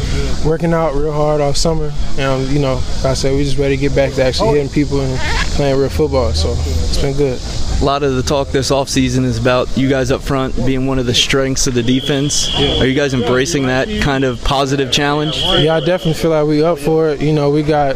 working 0.45 0.73
out 0.73 0.93
real 0.93 1.13
hard 1.13 1.39
all 1.39 1.53
summer, 1.53 1.89
and 2.17 2.49
you 2.49 2.59
know, 2.59 2.83
like 2.97 3.05
I 3.05 3.13
said, 3.13 3.31
we're 3.31 3.45
just 3.45 3.57
ready 3.57 3.77
to 3.77 3.81
get 3.81 3.95
back 3.95 4.11
to 4.15 4.23
actually 4.23 4.57
hitting 4.57 4.73
people 4.73 4.99
and 4.99 5.17
playing 5.55 5.79
real 5.79 5.87
football. 5.87 6.33
So 6.33 6.53
it's 6.57 7.01
been 7.01 7.15
good. 7.15 7.39
A 7.81 7.85
lot 7.85 8.03
of 8.03 8.15
the 8.15 8.23
talk 8.23 8.49
this 8.49 8.71
offseason 8.71 9.23
is 9.23 9.37
about 9.37 9.77
you 9.77 9.87
guys 9.87 10.11
up 10.11 10.21
front 10.21 10.53
being 10.65 10.85
one 10.85 10.99
of 10.99 11.05
the 11.05 11.13
strengths 11.13 11.65
of 11.65 11.73
the 11.73 11.81
defense. 11.81 12.53
Are 12.53 12.85
you 12.85 12.93
guys 12.93 13.13
embracing 13.13 13.67
that 13.67 13.87
kind 14.01 14.25
of 14.25 14.43
positive 14.43 14.91
challenge? 14.91 15.37
Yeah, 15.37 15.77
I 15.77 15.79
definitely 15.79 16.15
feel 16.15 16.31
like 16.31 16.45
we 16.45 16.61
up 16.61 16.77
for 16.77 17.07
it. 17.09 17.21
You 17.21 17.31
know, 17.31 17.49
we 17.49 17.63
got 17.63 17.95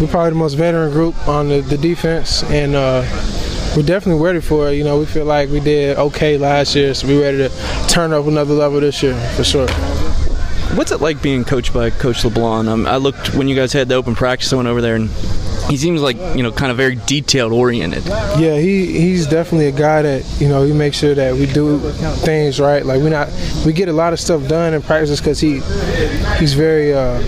we're 0.00 0.08
probably 0.08 0.30
the 0.30 0.36
most 0.36 0.54
veteran 0.54 0.90
group 0.90 1.28
on 1.28 1.48
the, 1.48 1.60
the 1.60 1.78
defense, 1.78 2.42
and 2.44 2.74
uh, 2.74 3.02
we're 3.76 3.84
definitely 3.84 4.20
ready 4.20 4.40
for 4.40 4.70
it. 4.70 4.74
You 4.74 4.82
know, 4.82 4.98
we 4.98 5.06
feel 5.06 5.26
like 5.26 5.48
we 5.48 5.60
did 5.60 5.96
okay 5.96 6.36
last 6.36 6.74
year, 6.74 6.92
so 6.92 7.06
we're 7.06 7.22
ready 7.22 7.38
to 7.38 7.88
turn 7.88 8.12
up 8.12 8.26
another 8.26 8.54
level 8.54 8.80
this 8.80 9.00
year 9.00 9.14
for 9.36 9.44
sure. 9.44 9.68
What's 10.74 10.90
it 10.90 11.00
like 11.00 11.22
being 11.22 11.44
coached 11.44 11.72
by 11.72 11.90
Coach 11.90 12.24
LeBlanc? 12.24 12.66
Um, 12.66 12.84
I 12.84 12.96
looked 12.96 13.32
when 13.36 13.46
you 13.46 13.54
guys 13.54 13.72
had 13.72 13.88
the 13.88 13.94
open 13.94 14.16
practice. 14.16 14.52
I 14.52 14.56
went 14.56 14.66
over 14.66 14.80
there 14.80 14.96
and 14.96 15.08
he 15.68 15.76
seems 15.76 16.00
like 16.02 16.16
you 16.36 16.42
know 16.42 16.52
kind 16.52 16.70
of 16.70 16.76
very 16.76 16.96
detailed 17.06 17.52
oriented. 17.52 18.04
Yeah, 18.06 18.56
he 18.56 18.86
he's 18.86 19.26
definitely 19.26 19.68
a 19.68 19.72
guy 19.72 20.02
that 20.02 20.40
you 20.40 20.48
know 20.48 20.62
he 20.62 20.72
makes 20.72 20.98
sure 20.98 21.14
that 21.14 21.34
we 21.34 21.46
do 21.46 21.78
things 22.24 22.60
right. 22.60 22.84
Like 22.84 23.02
we 23.02 23.10
not 23.10 23.28
we 23.64 23.72
get 23.72 23.88
a 23.88 23.92
lot 23.92 24.12
of 24.12 24.20
stuff 24.20 24.46
done 24.48 24.74
in 24.74 24.82
practice 24.82 25.20
because 25.20 25.40
he 25.40 25.60
he's 26.38 26.54
very 26.54 26.92
uh, 26.94 27.20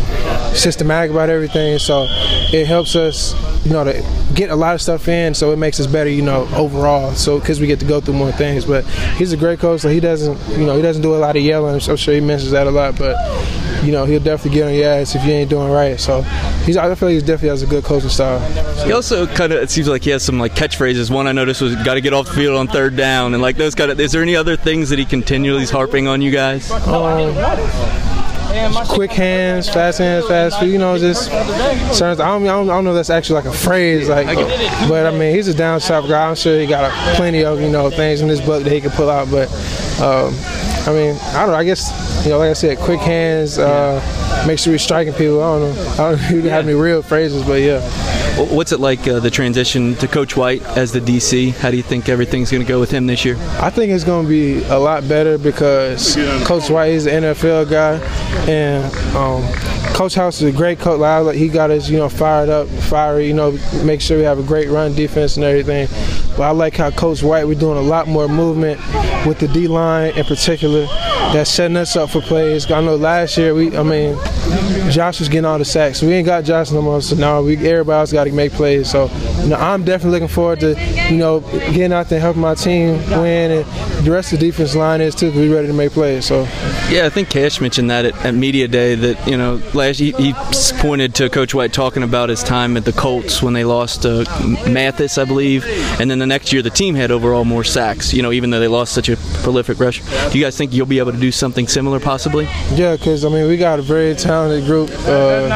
systematic 0.54 1.10
about 1.10 1.30
everything. 1.30 1.78
So 1.78 2.06
it 2.08 2.66
helps 2.66 2.94
us 2.94 3.34
you 3.64 3.72
know 3.72 3.84
to 3.84 4.04
get 4.34 4.50
a 4.50 4.56
lot 4.56 4.74
of 4.74 4.82
stuff 4.82 5.08
in. 5.08 5.34
So 5.34 5.52
it 5.52 5.56
makes 5.56 5.80
us 5.80 5.86
better 5.86 6.10
you 6.10 6.22
know 6.22 6.48
overall. 6.54 7.14
So 7.14 7.38
because 7.38 7.60
we 7.60 7.66
get 7.66 7.80
to 7.80 7.86
go 7.86 8.00
through 8.00 8.14
more 8.14 8.32
things. 8.32 8.64
But 8.64 8.84
he's 9.16 9.32
a 9.32 9.36
great 9.36 9.58
coach. 9.60 9.80
So 9.80 9.88
he 9.88 10.00
doesn't 10.00 10.58
you 10.58 10.66
know 10.66 10.76
he 10.76 10.82
doesn't 10.82 11.02
do 11.02 11.14
a 11.14 11.18
lot 11.18 11.36
of 11.36 11.42
yelling. 11.42 11.74
I'm 11.74 11.96
sure 11.96 12.14
he 12.14 12.20
mentions 12.20 12.50
that 12.50 12.66
a 12.66 12.70
lot, 12.70 12.98
but 12.98 13.16
you 13.82 13.92
know, 13.92 14.04
he'll 14.04 14.20
definitely 14.20 14.58
get 14.58 14.66
on 14.66 14.74
your 14.74 14.88
ass 14.88 15.14
if 15.14 15.24
you 15.24 15.32
ain't 15.32 15.50
doing 15.50 15.70
right. 15.70 15.98
So 15.98 16.22
he's, 16.64 16.76
I 16.76 16.94
feel 16.94 17.08
like 17.08 17.14
he 17.14 17.20
definitely 17.20 17.48
has 17.50 17.62
a 17.62 17.66
good 17.66 17.84
coaching 17.84 18.08
style. 18.10 18.38
He 18.84 18.92
also 18.92 19.26
kind 19.26 19.52
of, 19.52 19.62
it 19.62 19.70
seems 19.70 19.88
like 19.88 20.02
he 20.02 20.10
has 20.10 20.22
some 20.22 20.38
like 20.38 20.54
catchphrases. 20.54 21.10
One 21.10 21.26
I 21.26 21.32
noticed 21.32 21.60
was 21.60 21.74
"got 21.76 21.94
to 21.94 22.00
get 22.00 22.12
off 22.12 22.26
the 22.26 22.34
field 22.34 22.56
on 22.56 22.68
third 22.68 22.96
down," 22.96 23.34
and 23.34 23.42
like 23.42 23.56
those 23.56 23.74
kind 23.74 23.90
of. 23.90 24.00
Is 24.00 24.12
there 24.12 24.22
any 24.22 24.36
other 24.36 24.56
things 24.56 24.90
that 24.90 24.98
he 24.98 25.04
continually 25.04 25.62
is 25.62 25.70
harping 25.70 26.08
on 26.08 26.20
you 26.20 26.30
guys? 26.30 26.70
Um, 26.70 27.34
quick 28.88 29.10
hands, 29.10 29.68
fast 29.68 29.98
hands, 29.98 30.26
fast 30.26 30.58
feet. 30.60 30.70
You 30.70 30.78
know, 30.78 30.98
just 30.98 31.24
certain. 31.96 32.20
I 32.20 32.28
don't, 32.28 32.42
I 32.42 32.46
don't, 32.46 32.70
I 32.70 32.72
don't 32.74 32.84
know. 32.84 32.90
If 32.90 32.96
that's 32.96 33.10
actually 33.10 33.42
like 33.42 33.54
a 33.54 33.56
phrase, 33.56 34.08
like. 34.08 34.26
But 34.88 35.06
I 35.06 35.10
mean, 35.10 35.34
he's 35.34 35.48
a 35.48 35.54
down 35.54 35.80
south 35.80 36.08
guy. 36.08 36.28
I'm 36.28 36.34
sure 36.36 36.58
he 36.58 36.66
got 36.66 36.84
a, 36.84 37.16
plenty 37.16 37.44
of 37.44 37.60
you 37.60 37.70
know 37.70 37.90
things 37.90 38.20
in 38.20 38.28
his 38.28 38.40
book 38.40 38.62
that 38.62 38.72
he 38.72 38.80
can 38.80 38.90
pull 38.90 39.10
out. 39.10 39.30
But 39.30 39.50
um, 40.00 40.34
I 40.86 40.92
mean, 40.92 41.16
I 41.16 41.40
don't 41.40 41.50
know. 41.50 41.54
I 41.54 41.64
guess 41.64 41.90
you 42.26 42.32
know, 42.32 42.38
like 42.38 42.50
I 42.50 42.54
said, 42.54 42.78
quick 42.78 42.98
hands. 42.98 43.56
Uh, 43.56 44.02
make 44.48 44.58
sure 44.58 44.72
we're 44.72 44.78
striking 44.78 45.12
people. 45.12 45.40
I 45.40 45.60
don't 45.60 45.76
know. 45.76 45.90
I 45.92 46.10
don't 46.10 46.36
even 46.38 46.50
have 46.50 46.64
any 46.64 46.74
real 46.74 47.00
phrases, 47.00 47.44
but 47.44 47.60
yeah. 47.60 47.80
What's 48.52 48.72
it 48.72 48.80
like 48.80 49.06
uh, 49.06 49.20
the 49.20 49.30
transition 49.30 49.94
to 49.94 50.08
Coach 50.08 50.36
White 50.36 50.60
as 50.76 50.90
the 50.90 50.98
DC? 50.98 51.54
How 51.54 51.70
do 51.70 51.76
you 51.76 51.84
think 51.84 52.08
everything's 52.08 52.50
going 52.50 52.64
to 52.64 52.68
go 52.68 52.80
with 52.80 52.90
him 52.90 53.06
this 53.06 53.24
year? 53.24 53.36
I 53.60 53.70
think 53.70 53.92
it's 53.92 54.02
going 54.02 54.24
to 54.24 54.28
be 54.28 54.64
a 54.64 54.76
lot 54.76 55.08
better 55.08 55.38
because 55.38 56.16
Coach 56.44 56.68
White 56.68 56.90
is 56.90 57.06
an 57.06 57.22
NFL 57.22 57.70
guy, 57.70 57.98
and 58.50 58.84
um, 59.16 59.94
Coach 59.94 60.16
House 60.16 60.42
is 60.42 60.52
a 60.52 60.56
great 60.56 60.80
coach. 60.80 60.98
Like, 60.98 61.36
he 61.36 61.46
got 61.46 61.70
us, 61.70 61.88
you 61.88 61.96
know, 61.96 62.08
fired 62.08 62.48
up, 62.48 62.66
fiery. 62.66 63.28
You 63.28 63.34
know, 63.34 63.56
make 63.84 64.00
sure 64.00 64.18
we 64.18 64.24
have 64.24 64.40
a 64.40 64.42
great 64.42 64.68
run 64.68 64.94
defense 64.96 65.36
and 65.36 65.44
everything. 65.44 65.86
But 66.36 66.42
I 66.42 66.50
like 66.50 66.76
how 66.76 66.90
Coach 66.90 67.22
White, 67.22 67.46
we're 67.46 67.54
doing 67.54 67.78
a 67.78 67.82
lot 67.82 68.08
more 68.08 68.26
movement 68.26 68.80
with 69.26 69.38
the 69.38 69.48
D 69.48 69.68
line 69.68 70.12
in 70.18 70.24
particular. 70.24 70.86
That's 71.32 71.50
setting 71.50 71.76
us 71.76 71.96
up 71.96 72.10
for 72.10 72.20
plays. 72.20 72.70
I 72.70 72.80
know 72.80 72.96
last 72.96 73.36
year 73.36 73.54
we, 73.54 73.76
I 73.76 73.82
mean, 73.82 74.16
Josh 74.90 75.18
was 75.18 75.28
getting 75.28 75.44
all 75.44 75.58
the 75.58 75.64
sacks. 75.64 76.00
We 76.00 76.12
ain't 76.12 76.26
got 76.26 76.44
Josh 76.44 76.70
no 76.70 76.80
more, 76.80 77.02
so 77.02 77.16
now 77.16 77.42
we 77.42 77.56
everybody 77.56 77.98
else 77.98 78.12
got 78.12 78.24
to 78.24 78.32
make 78.32 78.52
plays. 78.52 78.90
So, 78.90 79.08
you 79.42 79.48
know, 79.48 79.56
I'm 79.56 79.84
definitely 79.84 80.18
looking 80.18 80.34
forward 80.34 80.60
to, 80.60 80.74
you 81.10 81.16
know, 81.16 81.40
getting 81.40 81.92
out 81.92 82.08
there 82.08 82.16
and 82.16 82.22
helping 82.22 82.42
my 82.42 82.54
team 82.54 82.98
win, 83.10 83.50
and 83.50 84.04
the 84.04 84.10
rest 84.10 84.32
of 84.32 84.40
the 84.40 84.46
defense 84.46 84.74
line 84.74 85.00
is 85.00 85.14
too. 85.14 85.32
We 85.32 85.52
ready 85.52 85.66
to 85.68 85.72
make 85.72 85.92
plays. 85.92 86.24
So, 86.24 86.42
yeah, 86.88 87.06
I 87.06 87.10
think 87.10 87.30
Kash 87.30 87.60
mentioned 87.60 87.90
that 87.90 88.04
at, 88.04 88.26
at 88.26 88.34
media 88.34 88.68
day 88.68 88.94
that 88.94 89.26
you 89.26 89.36
know 89.36 89.60
last 89.74 89.98
he, 89.98 90.12
he, 90.12 90.34
pointed 90.78 91.14
to 91.14 91.28
Coach 91.30 91.54
White 91.54 91.72
talking 91.72 92.02
about 92.02 92.28
his 92.28 92.42
time 92.42 92.76
at 92.76 92.84
the 92.84 92.92
Colts 92.92 93.42
when 93.42 93.54
they 93.54 93.64
lost 93.64 94.02
to 94.02 94.24
Mathis, 94.68 95.18
I 95.18 95.24
believe, 95.24 95.64
and 96.00 96.10
then 96.10 96.18
the 96.18 96.26
next 96.26 96.52
year 96.52 96.62
the 96.62 96.70
team 96.70 96.94
had 96.94 97.10
overall 97.10 97.44
more 97.44 97.64
sacks. 97.64 98.12
You 98.12 98.22
know, 98.22 98.32
even 98.32 98.50
though 98.50 98.60
they 98.60 98.68
lost 98.68 98.92
such 98.92 99.08
a 99.08 99.16
prolific 99.42 99.78
rusher. 99.78 100.02
Do 100.30 100.38
you 100.38 100.44
guys 100.44 100.56
think 100.56 100.72
you'll 100.72 100.86
be 100.86 100.98
able 100.98 101.12
to 101.12 101.18
do 101.18 101.30
something 101.30 101.68
similar, 101.68 102.00
possibly? 102.00 102.44
Yeah, 102.74 102.96
because 102.96 103.24
I 103.24 103.28
mean 103.28 103.48
we 103.48 103.56
got 103.56 103.78
a 103.78 103.82
very 103.82 104.14
talented 104.14 104.64
group 104.64 104.90
uh, 105.06 105.46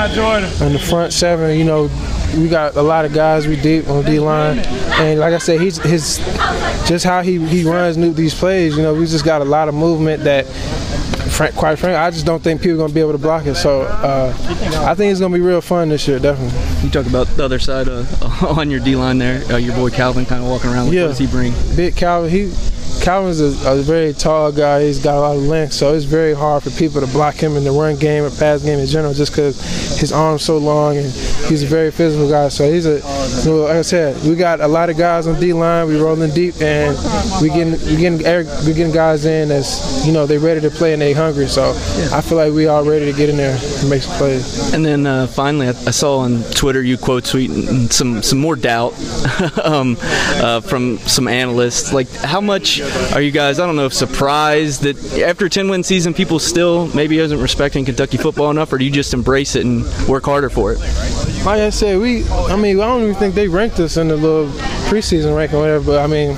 in 0.65 0.73
the 0.73 0.79
front 0.79 1.13
seven. 1.13 1.59
You 1.59 1.65
know, 1.65 1.89
we 2.37 2.49
got 2.49 2.77
a 2.77 2.83
lot 2.83 3.05
of 3.05 3.13
guys 3.13 3.47
we 3.47 3.57
deep 3.61 3.89
on 3.89 4.05
D 4.05 4.19
line, 4.19 4.59
and 4.59 5.21
like 5.21 5.35
I 5.35 5.39
said, 5.39 5.61
he's 5.61 5.79
his 5.79 6.19
just 6.87 7.05
how 7.05 7.23
he 7.23 7.45
he 7.47 7.65
runs 7.65 7.97
these 8.17 8.35
plays. 8.35 8.77
You 8.77 8.83
know, 8.83 8.95
we 8.95 9.07
just 9.07 9.25
got 9.25 9.43
a 9.43 9.45
lot 9.45 9.69
of 9.69 9.75
movement 9.75 10.25
that 10.25 10.47
quite 11.49 11.79
frankly, 11.79 11.95
I 11.95 12.11
just 12.11 12.27
don't 12.27 12.43
think 12.43 12.61
people 12.61 12.75
are 12.75 12.79
going 12.79 12.89
to 12.91 12.95
be 12.95 13.01
able 13.01 13.13
to 13.13 13.19
block 13.19 13.47
it. 13.47 13.55
So 13.55 13.83
uh, 13.83 14.35
I 14.87 14.95
think 14.95 15.11
it's 15.11 15.21
going 15.21 15.33
to 15.33 15.39
be 15.39 15.43
real 15.43 15.63
fun 15.63 15.89
this 15.89 16.07
year, 16.07 16.19
definitely. 16.19 16.59
You 16.85 16.91
talk 16.91 17.07
about 17.07 17.29
the 17.29 17.45
other 17.45 17.59
side 17.59 17.89
uh, 17.89 18.05
on 18.49 18.71
your 18.71 18.81
D 18.81 18.97
line 18.97 19.19
there, 19.19 19.43
uh, 19.53 19.57
your 19.57 19.75
boy 19.75 19.91
Calvin 19.91 20.27
kind 20.27 20.43
of 20.43 20.51
walking 20.51 20.71
around. 20.71 20.93
Yeah. 20.93 21.03
What 21.03 21.09
does 21.09 21.19
he 21.19 21.27
bring? 21.27 21.55
Big 21.77 21.97
Calvin. 21.97 22.31
He 22.31 22.53
Calvin's 23.03 23.41
a, 23.41 23.71
a, 23.71 23.83
very 23.83 24.13
tall 24.13 24.53
guy. 24.53 24.85
He's 24.85 24.99
got 24.99 25.17
a 25.17 25.21
lot 25.21 25.37
of 25.37 25.43
length, 25.43 25.73
so 25.73 25.95
it's 25.95 26.05
very 26.05 26.35
hard 26.35 26.63
for 26.63 26.71
people 26.71 27.01
to 27.01 27.07
block 27.07 27.35
him 27.35 27.57
in 27.57 27.65
the 27.65 27.71
run 27.71 27.97
game 27.97 28.25
or 28.25 28.31
pass 28.31 28.63
game 28.63 28.79
in 28.79 28.87
general, 28.87 29.15
just 29.15 29.33
because 29.33 29.59
his 29.99 30.13
arm's 30.13 30.43
so 30.43 30.59
long 30.59 30.97
and 30.97 31.07
he's 31.49 31.63
a 31.63 31.67
very 31.67 31.91
physical 31.91 32.29
guy. 32.29 32.49
So 32.49 32.71
he's 32.71 32.87
a, 32.87 33.01
you 33.45 33.63
like 33.63 33.77
I 33.77 33.83
said, 33.83 34.23
we 34.25 34.37
got 34.37 34.61
a 34.61 34.69
lot 34.69 34.91
of 34.91 34.97
guys 34.97 35.27
on 35.27 35.41
D 35.41 35.53
line. 35.53 35.89
We 35.89 35.99
rolling 35.99 36.31
deep, 36.31 36.61
and 36.61 36.97
we 37.41 37.49
getting 37.49 37.73
we 37.73 37.97
getting 37.97 38.19
we 38.67 38.75
getting 38.75 38.93
guys 38.93 39.25
in 39.25 39.49
that's 39.49 40.07
you 40.07 40.13
know 40.13 40.27
they 40.27 40.39
ready 40.39 40.61
to 40.61 40.71
play 40.71 40.93
and 40.93 41.03
they 41.03 41.13
hungry. 41.13 41.47
So 41.47 41.71
I 42.13 42.21
feel 42.21 42.39
like 42.39 42.53
we 42.53 42.67
all 42.67 42.85
ready 42.85 43.11
to 43.11 43.17
get 43.17 43.29
in 43.29 43.37
there 43.37 43.59
and 43.81 43.91
make 43.91 44.03
some 44.03 44.17
plays. 44.17 44.73
And 44.73 44.85
then 44.85 45.07
uh, 45.07 45.27
finally, 45.27 45.67
I, 45.67 45.71
I, 45.71 45.91
saw 45.91 46.19
on 46.19 46.43
Twitter 46.53 46.83
you 46.83 46.97
quote 46.97 47.25
tweet 47.25 47.51
some 47.93 48.23
some 48.23 48.39
more 48.39 48.57
doubt 48.57 48.95
um, 49.65 49.97
uh, 50.01 50.61
from 50.61 50.99
some 50.99 51.29
analysts. 51.29 51.93
Like 51.93 52.11
how 52.11 52.41
much 52.41 52.80
are 53.15 53.21
you 53.21 53.31
guys, 53.31 53.59
I 53.59 53.67
don't 53.67 53.77
know 53.77 53.87
if 53.87 53.95
surprised 53.95 54.83
that 54.83 55.19
after 55.21 55.47
a 55.47 55.51
10 55.51 55.69
win 55.69 55.83
season, 55.83 56.15
people 56.15 56.39
still 56.39 56.89
maybe 56.95 57.19
isn't 57.19 57.41
respecting 57.41 57.85
Kentucky 57.85 58.17
football 58.17 58.51
enough, 58.51 58.73
or 58.73 58.79
do 58.79 58.85
you 58.85 58.91
just 58.91 59.15
embrace 59.15 59.57
it 59.57 59.65
and 59.65 59.85
work 60.09 60.25
harder 60.25 60.51
for 60.51 60.73
it? 60.73 60.79
Like 61.45 61.61
I 61.61 61.71
said, 61.71 61.99
we, 61.99 62.29
I 62.29 62.57
mean, 62.57 62.81
I 62.81 62.87
don't 62.87 63.03
even 63.03 63.15
think 63.15 63.35
they 63.35 63.49
ranked 63.49 63.79
us 63.81 63.97
in 63.97 64.09
the 64.09 64.17
little 64.17 64.49
preseason 64.89 65.37
ranking 65.37 65.59
or 65.59 65.63
whatever, 65.63 65.85
but 65.85 65.99
I 66.01 66.07
mean, 66.07 66.37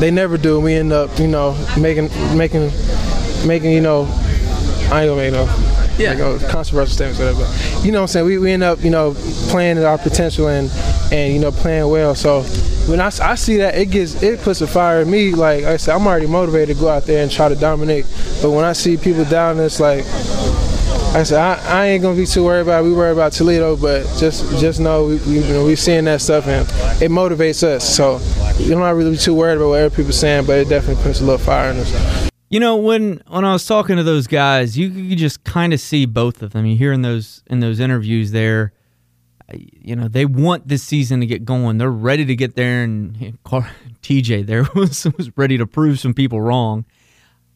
they 0.00 0.10
never 0.10 0.38
do. 0.38 0.60
We 0.60 0.74
end 0.74 0.92
up, 0.92 1.18
you 1.18 1.28
know, 1.28 1.52
making, 1.78 2.10
making, 2.36 2.70
making, 3.46 3.72
you 3.72 3.80
know, 3.80 4.06
I 4.90 5.02
ain't 5.02 5.10
gonna 5.10 5.16
make 5.16 5.32
no 5.32 5.44
yeah. 5.98 6.10
like 6.10 6.20
oh, 6.20 6.38
controversial 6.48 6.94
statements, 6.94 7.18
whatever. 7.18 7.44
But, 7.44 7.84
you 7.84 7.92
know 7.92 7.98
what 7.98 8.02
I'm 8.02 8.08
saying? 8.08 8.26
We, 8.26 8.38
we 8.38 8.52
end 8.52 8.62
up, 8.62 8.82
you 8.82 8.90
know, 8.90 9.14
playing 9.48 9.78
at 9.78 9.84
our 9.84 9.98
potential 9.98 10.48
and, 10.48 10.70
and 11.12 11.32
you 11.32 11.40
know, 11.40 11.52
playing 11.52 11.88
well. 11.88 12.14
So 12.14 12.42
when 12.90 13.00
I, 13.00 13.06
I 13.06 13.34
see 13.34 13.58
that, 13.58 13.74
it 13.76 13.86
gets 13.86 14.22
it 14.22 14.40
puts 14.40 14.60
a 14.60 14.66
fire 14.66 15.02
in 15.02 15.10
me. 15.10 15.32
Like 15.32 15.64
I 15.64 15.76
said, 15.76 15.94
I'm 15.94 16.06
already 16.06 16.26
motivated 16.26 16.76
to 16.76 16.80
go 16.80 16.88
out 16.88 17.04
there 17.04 17.22
and 17.22 17.30
try 17.30 17.48
to 17.48 17.56
dominate. 17.56 18.06
But 18.42 18.50
when 18.50 18.64
I 18.64 18.72
see 18.72 18.96
people 18.96 19.24
down, 19.24 19.58
it's 19.60 19.80
like 19.80 20.04
I 21.14 21.22
said, 21.22 21.40
I, 21.40 21.82
I, 21.82 21.86
ain't 21.86 22.02
gonna 22.02 22.16
be 22.16 22.26
too 22.26 22.44
worried 22.44 22.62
about. 22.62 22.84
It. 22.84 22.88
We 22.88 22.92
worry 22.94 23.12
about 23.12 23.32
Toledo, 23.32 23.76
but 23.76 24.02
just 24.18 24.48
just 24.60 24.78
know 24.80 25.06
we, 25.06 25.16
we 25.18 25.38
you 25.40 25.54
know 25.54 25.64
we 25.64 25.74
seeing 25.76 26.04
that 26.04 26.20
stuff 26.20 26.46
and 26.46 26.68
it 27.02 27.10
motivates 27.10 27.62
us. 27.62 27.88
So 27.96 28.20
you're 28.58 28.78
not 28.78 28.90
really 28.90 29.12
be 29.12 29.16
too 29.16 29.34
worried 29.34 29.56
about 29.56 29.68
what 29.68 29.80
other 29.80 29.94
people 29.94 30.12
saying, 30.12 30.46
but 30.46 30.58
it 30.58 30.68
definitely 30.68 31.02
puts 31.02 31.20
a 31.20 31.24
little 31.24 31.38
fire 31.38 31.70
in 31.70 31.78
us. 31.78 32.30
You 32.50 32.60
know, 32.60 32.76
when 32.76 33.22
when 33.26 33.44
I 33.44 33.52
was 33.52 33.66
talking 33.66 33.96
to 33.96 34.02
those 34.02 34.26
guys, 34.26 34.76
you 34.76 34.90
could 34.90 35.18
just 35.18 35.44
kind 35.44 35.72
of 35.72 35.80
see 35.80 36.06
both 36.06 36.42
of 36.42 36.52
them. 36.52 36.66
You 36.66 36.76
hear 36.76 36.92
in 36.92 37.02
those 37.02 37.42
in 37.46 37.60
those 37.60 37.80
interviews 37.80 38.32
there 38.32 38.72
you 39.54 39.96
know 39.96 40.08
they 40.08 40.24
want 40.24 40.68
this 40.68 40.82
season 40.82 41.20
to 41.20 41.26
get 41.26 41.44
going. 41.44 41.78
They're 41.78 41.90
ready 41.90 42.24
to 42.24 42.36
get 42.36 42.54
there, 42.54 42.82
and 42.82 43.38
TJ 43.44 44.46
there 44.46 44.66
was 44.74 45.06
was 45.16 45.36
ready 45.36 45.58
to 45.58 45.66
prove 45.66 45.98
some 45.98 46.14
people 46.14 46.40
wrong. 46.40 46.84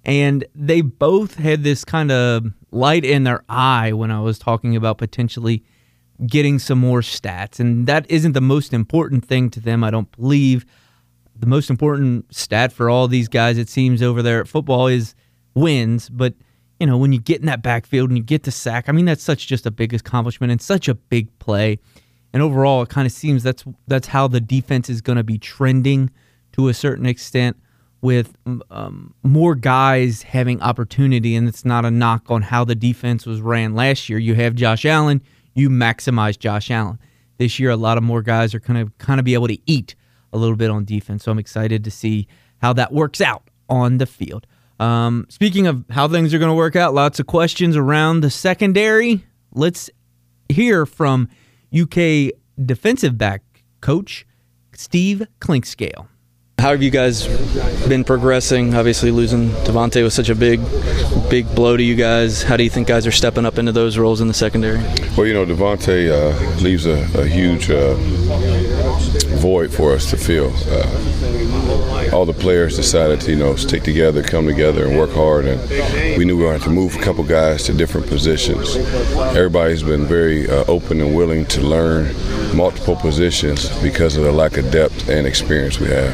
And 0.04 0.44
they 0.54 0.80
both 0.80 1.36
had 1.36 1.62
this 1.62 1.84
kind 1.84 2.10
of 2.10 2.46
light 2.72 3.04
in 3.04 3.22
their 3.22 3.44
eye 3.48 3.92
when 3.92 4.10
I 4.10 4.20
was 4.20 4.38
talking 4.38 4.74
about 4.74 4.98
potentially 4.98 5.62
getting 6.26 6.58
some 6.58 6.78
more 6.78 7.00
stats. 7.00 7.60
And 7.60 7.86
that 7.86 8.10
isn't 8.10 8.32
the 8.32 8.40
most 8.40 8.72
important 8.72 9.24
thing 9.24 9.48
to 9.50 9.60
them, 9.60 9.84
I 9.84 9.90
don't 9.90 10.10
believe. 10.16 10.66
The 11.38 11.46
most 11.46 11.70
important 11.70 12.34
stat 12.34 12.72
for 12.72 12.90
all 12.90 13.06
these 13.06 13.28
guys, 13.28 13.58
it 13.58 13.68
seems, 13.68 14.02
over 14.02 14.22
there 14.22 14.40
at 14.40 14.48
football 14.48 14.88
is 14.88 15.14
wins. 15.54 16.08
But 16.08 16.34
you 16.82 16.86
know, 16.86 16.98
when 16.98 17.12
you 17.12 17.20
get 17.20 17.38
in 17.38 17.46
that 17.46 17.62
backfield 17.62 18.10
and 18.10 18.18
you 18.18 18.24
get 18.24 18.42
the 18.42 18.50
sack, 18.50 18.88
I 18.88 18.92
mean, 18.92 19.04
that's 19.04 19.22
such 19.22 19.46
just 19.46 19.66
a 19.66 19.70
big 19.70 19.94
accomplishment 19.94 20.50
and 20.50 20.60
such 20.60 20.88
a 20.88 20.94
big 20.94 21.28
play. 21.38 21.78
And 22.32 22.42
overall, 22.42 22.82
it 22.82 22.88
kind 22.88 23.06
of 23.06 23.12
seems 23.12 23.44
that's 23.44 23.62
that's 23.86 24.08
how 24.08 24.26
the 24.26 24.40
defense 24.40 24.90
is 24.90 25.00
going 25.00 25.14
to 25.14 25.22
be 25.22 25.38
trending 25.38 26.10
to 26.54 26.66
a 26.66 26.74
certain 26.74 27.06
extent, 27.06 27.56
with 28.00 28.36
um, 28.72 29.14
more 29.22 29.54
guys 29.54 30.22
having 30.22 30.60
opportunity. 30.60 31.36
And 31.36 31.46
it's 31.46 31.64
not 31.64 31.84
a 31.84 31.90
knock 31.90 32.32
on 32.32 32.42
how 32.42 32.64
the 32.64 32.74
defense 32.74 33.26
was 33.26 33.40
ran 33.40 33.76
last 33.76 34.08
year. 34.08 34.18
You 34.18 34.34
have 34.34 34.56
Josh 34.56 34.84
Allen, 34.84 35.22
you 35.54 35.70
maximize 35.70 36.36
Josh 36.36 36.68
Allen. 36.68 36.98
This 37.38 37.60
year, 37.60 37.70
a 37.70 37.76
lot 37.76 37.96
of 37.96 38.02
more 38.02 38.22
guys 38.22 38.56
are 38.56 38.60
going 38.60 38.84
to 38.84 38.92
kind 38.98 39.20
of 39.20 39.24
be 39.24 39.34
able 39.34 39.46
to 39.46 39.58
eat 39.66 39.94
a 40.32 40.36
little 40.36 40.56
bit 40.56 40.68
on 40.68 40.84
defense. 40.84 41.22
So 41.22 41.30
I'm 41.30 41.38
excited 41.38 41.84
to 41.84 41.92
see 41.92 42.26
how 42.60 42.72
that 42.72 42.92
works 42.92 43.20
out 43.20 43.44
on 43.68 43.98
the 43.98 44.06
field. 44.06 44.48
Um, 44.80 45.26
speaking 45.28 45.66
of 45.66 45.84
how 45.90 46.08
things 46.08 46.34
are 46.34 46.38
going 46.38 46.50
to 46.50 46.54
work 46.54 46.76
out, 46.76 46.94
lots 46.94 47.20
of 47.20 47.26
questions 47.26 47.76
around 47.76 48.20
the 48.20 48.30
secondary. 48.30 49.24
Let's 49.52 49.90
hear 50.48 50.86
from 50.86 51.28
UK 51.72 52.32
defensive 52.64 53.16
back 53.16 53.42
coach 53.80 54.26
Steve 54.74 55.26
Clinkscale. 55.40 56.08
How 56.58 56.70
have 56.70 56.82
you 56.82 56.90
guys 56.90 57.26
been 57.88 58.04
progressing? 58.04 58.74
Obviously, 58.74 59.10
losing 59.10 59.48
Davonte 59.64 60.00
was 60.02 60.14
such 60.14 60.28
a 60.28 60.34
big, 60.34 60.60
big 61.28 61.52
blow 61.56 61.76
to 61.76 61.82
you 61.82 61.96
guys. 61.96 62.44
How 62.44 62.56
do 62.56 62.62
you 62.62 62.70
think 62.70 62.86
guys 62.86 63.04
are 63.04 63.10
stepping 63.10 63.44
up 63.44 63.58
into 63.58 63.72
those 63.72 63.98
roles 63.98 64.20
in 64.20 64.28
the 64.28 64.34
secondary? 64.34 64.78
Well, 65.16 65.26
you 65.26 65.34
know, 65.34 65.44
Davonte 65.44 66.08
uh, 66.08 66.62
leaves 66.62 66.86
a, 66.86 67.00
a 67.18 67.26
huge 67.26 67.68
uh, 67.68 67.94
void 69.38 69.72
for 69.72 69.92
us 69.92 70.08
to 70.10 70.16
fill. 70.16 70.52
Uh, 70.68 71.11
all 72.12 72.26
the 72.26 72.32
players 72.32 72.76
decided 72.76 73.20
to, 73.22 73.30
you 73.30 73.36
know, 73.36 73.56
stick 73.56 73.82
together, 73.82 74.22
come 74.22 74.46
together, 74.46 74.86
and 74.86 74.98
work 74.98 75.10
hard. 75.10 75.46
And 75.46 76.18
we 76.18 76.24
knew 76.24 76.36
we 76.36 76.44
have 76.44 76.62
to 76.64 76.70
move 76.70 76.94
a 76.96 77.00
couple 77.00 77.24
guys 77.24 77.64
to 77.64 77.72
different 77.72 78.06
positions. 78.06 78.76
Everybody's 79.36 79.82
been 79.82 80.04
very 80.04 80.48
uh, 80.48 80.64
open 80.68 81.00
and 81.00 81.14
willing 81.14 81.46
to 81.46 81.60
learn 81.62 82.14
multiple 82.54 82.96
positions 82.96 83.68
because 83.82 84.16
of 84.16 84.24
the 84.24 84.32
lack 84.32 84.58
of 84.58 84.70
depth 84.70 85.08
and 85.08 85.26
experience 85.26 85.80
we 85.80 85.86
have. 85.86 86.12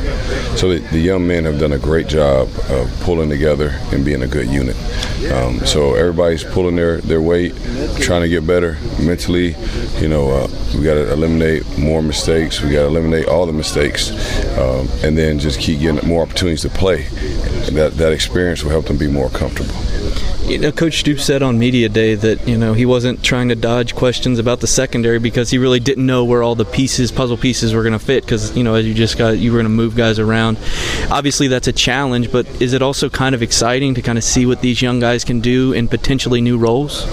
So 0.59 0.69
the, 0.69 0.79
the 0.91 1.01
young 1.01 1.27
men 1.27 1.45
have 1.45 1.59
done 1.59 1.73
a 1.73 1.79
great 1.79 2.07
job 2.07 2.49
of 2.69 3.01
pulling 3.01 3.29
together 3.29 3.71
and 3.93 4.05
being 4.05 4.23
a 4.23 4.29
good 4.29 4.49
unit. 4.49 4.77
Um, 5.33 5.67
so 5.67 5.95
everybody's 5.95 6.45
pulling 6.45 6.77
their, 6.77 6.99
their 6.99 7.21
weight, 7.21 7.55
trying 8.01 8.23
to 8.23 8.29
get 8.29 8.47
better 8.47 8.79
mentally. 9.01 9.57
You 9.99 10.09
know, 10.09 10.31
uh, 10.31 10.49
we 10.77 10.85
got 10.85 10.95
to 10.95 11.13
eliminate 11.13 11.79
more 11.79 12.03
mistakes. 12.03 12.63
We 12.63 12.71
got 12.71 12.83
to 12.83 12.87
eliminate 12.87 13.27
all 13.27 13.47
the 13.47 13.53
mistakes, 13.53 14.11
um, 14.59 14.89
and 15.03 15.19
then 15.19 15.39
just 15.39 15.59
keep 15.59 15.81
getting 15.95 16.09
more 16.09 16.23
opportunities 16.23 16.63
to 16.63 16.69
play. 16.69 17.07
And 17.67 17.77
that 17.77 17.95
that 17.97 18.13
experience 18.13 18.63
will 18.63 18.71
help 18.71 18.87
them 18.87 18.99
be 18.99 19.09
more 19.09 19.31
comfortable. 19.31 19.75
You 20.49 20.57
know, 20.57 20.73
Coach 20.73 21.01
Stoops 21.01 21.25
said 21.25 21.43
on 21.43 21.59
media 21.59 21.91
day 21.91 22.15
that 22.15 22.49
you 22.49 22.57
know 22.57 22.73
he 22.73 22.87
wasn't 22.87 23.23
trying 23.23 23.51
to 23.51 23.55
dodge 23.55 23.95
questions 23.95 24.39
about 24.39 24.61
the 24.61 24.67
secondary 24.67 25.19
because 25.19 25.51
he 25.51 25.59
really 25.59 25.79
didn't 25.79 26.07
know 26.07 26.25
where 26.25 26.43
all 26.43 26.55
the 26.55 26.65
pieces, 26.65 27.13
puzzle 27.13 27.37
pieces, 27.37 27.75
were 27.75 27.83
going 27.83 27.93
to 27.93 27.99
fit. 27.99 28.25
Because 28.25 28.57
you 28.57 28.65
know, 28.65 28.75
as 28.75 28.87
you 28.87 28.95
just 28.95 29.19
got, 29.19 29.37
you 29.37 29.53
were 29.53 29.59
going 29.59 29.67
to 29.67 29.69
move 29.69 29.95
guys 29.95 30.19
around. 30.19 30.57
Obviously, 31.11 31.49
that's 31.49 31.69
a 31.69 31.73
challenge, 31.73 32.33
but 32.33 32.47
is 32.63 32.73
it 32.73 32.81
also 32.81 33.11
kind 33.11 33.35
of 33.35 33.43
exciting 33.43 33.95
to 33.97 34.01
kind 34.01 34.17
of 34.17 34.25
see 34.25 34.47
what 34.47 34.63
these 34.63 34.81
young 34.81 35.01
guys 35.01 35.23
can 35.23 35.41
do 35.41 35.75
in 35.75 35.87
potentially 35.87 36.41
new 36.41 36.57
roles? 36.57 37.07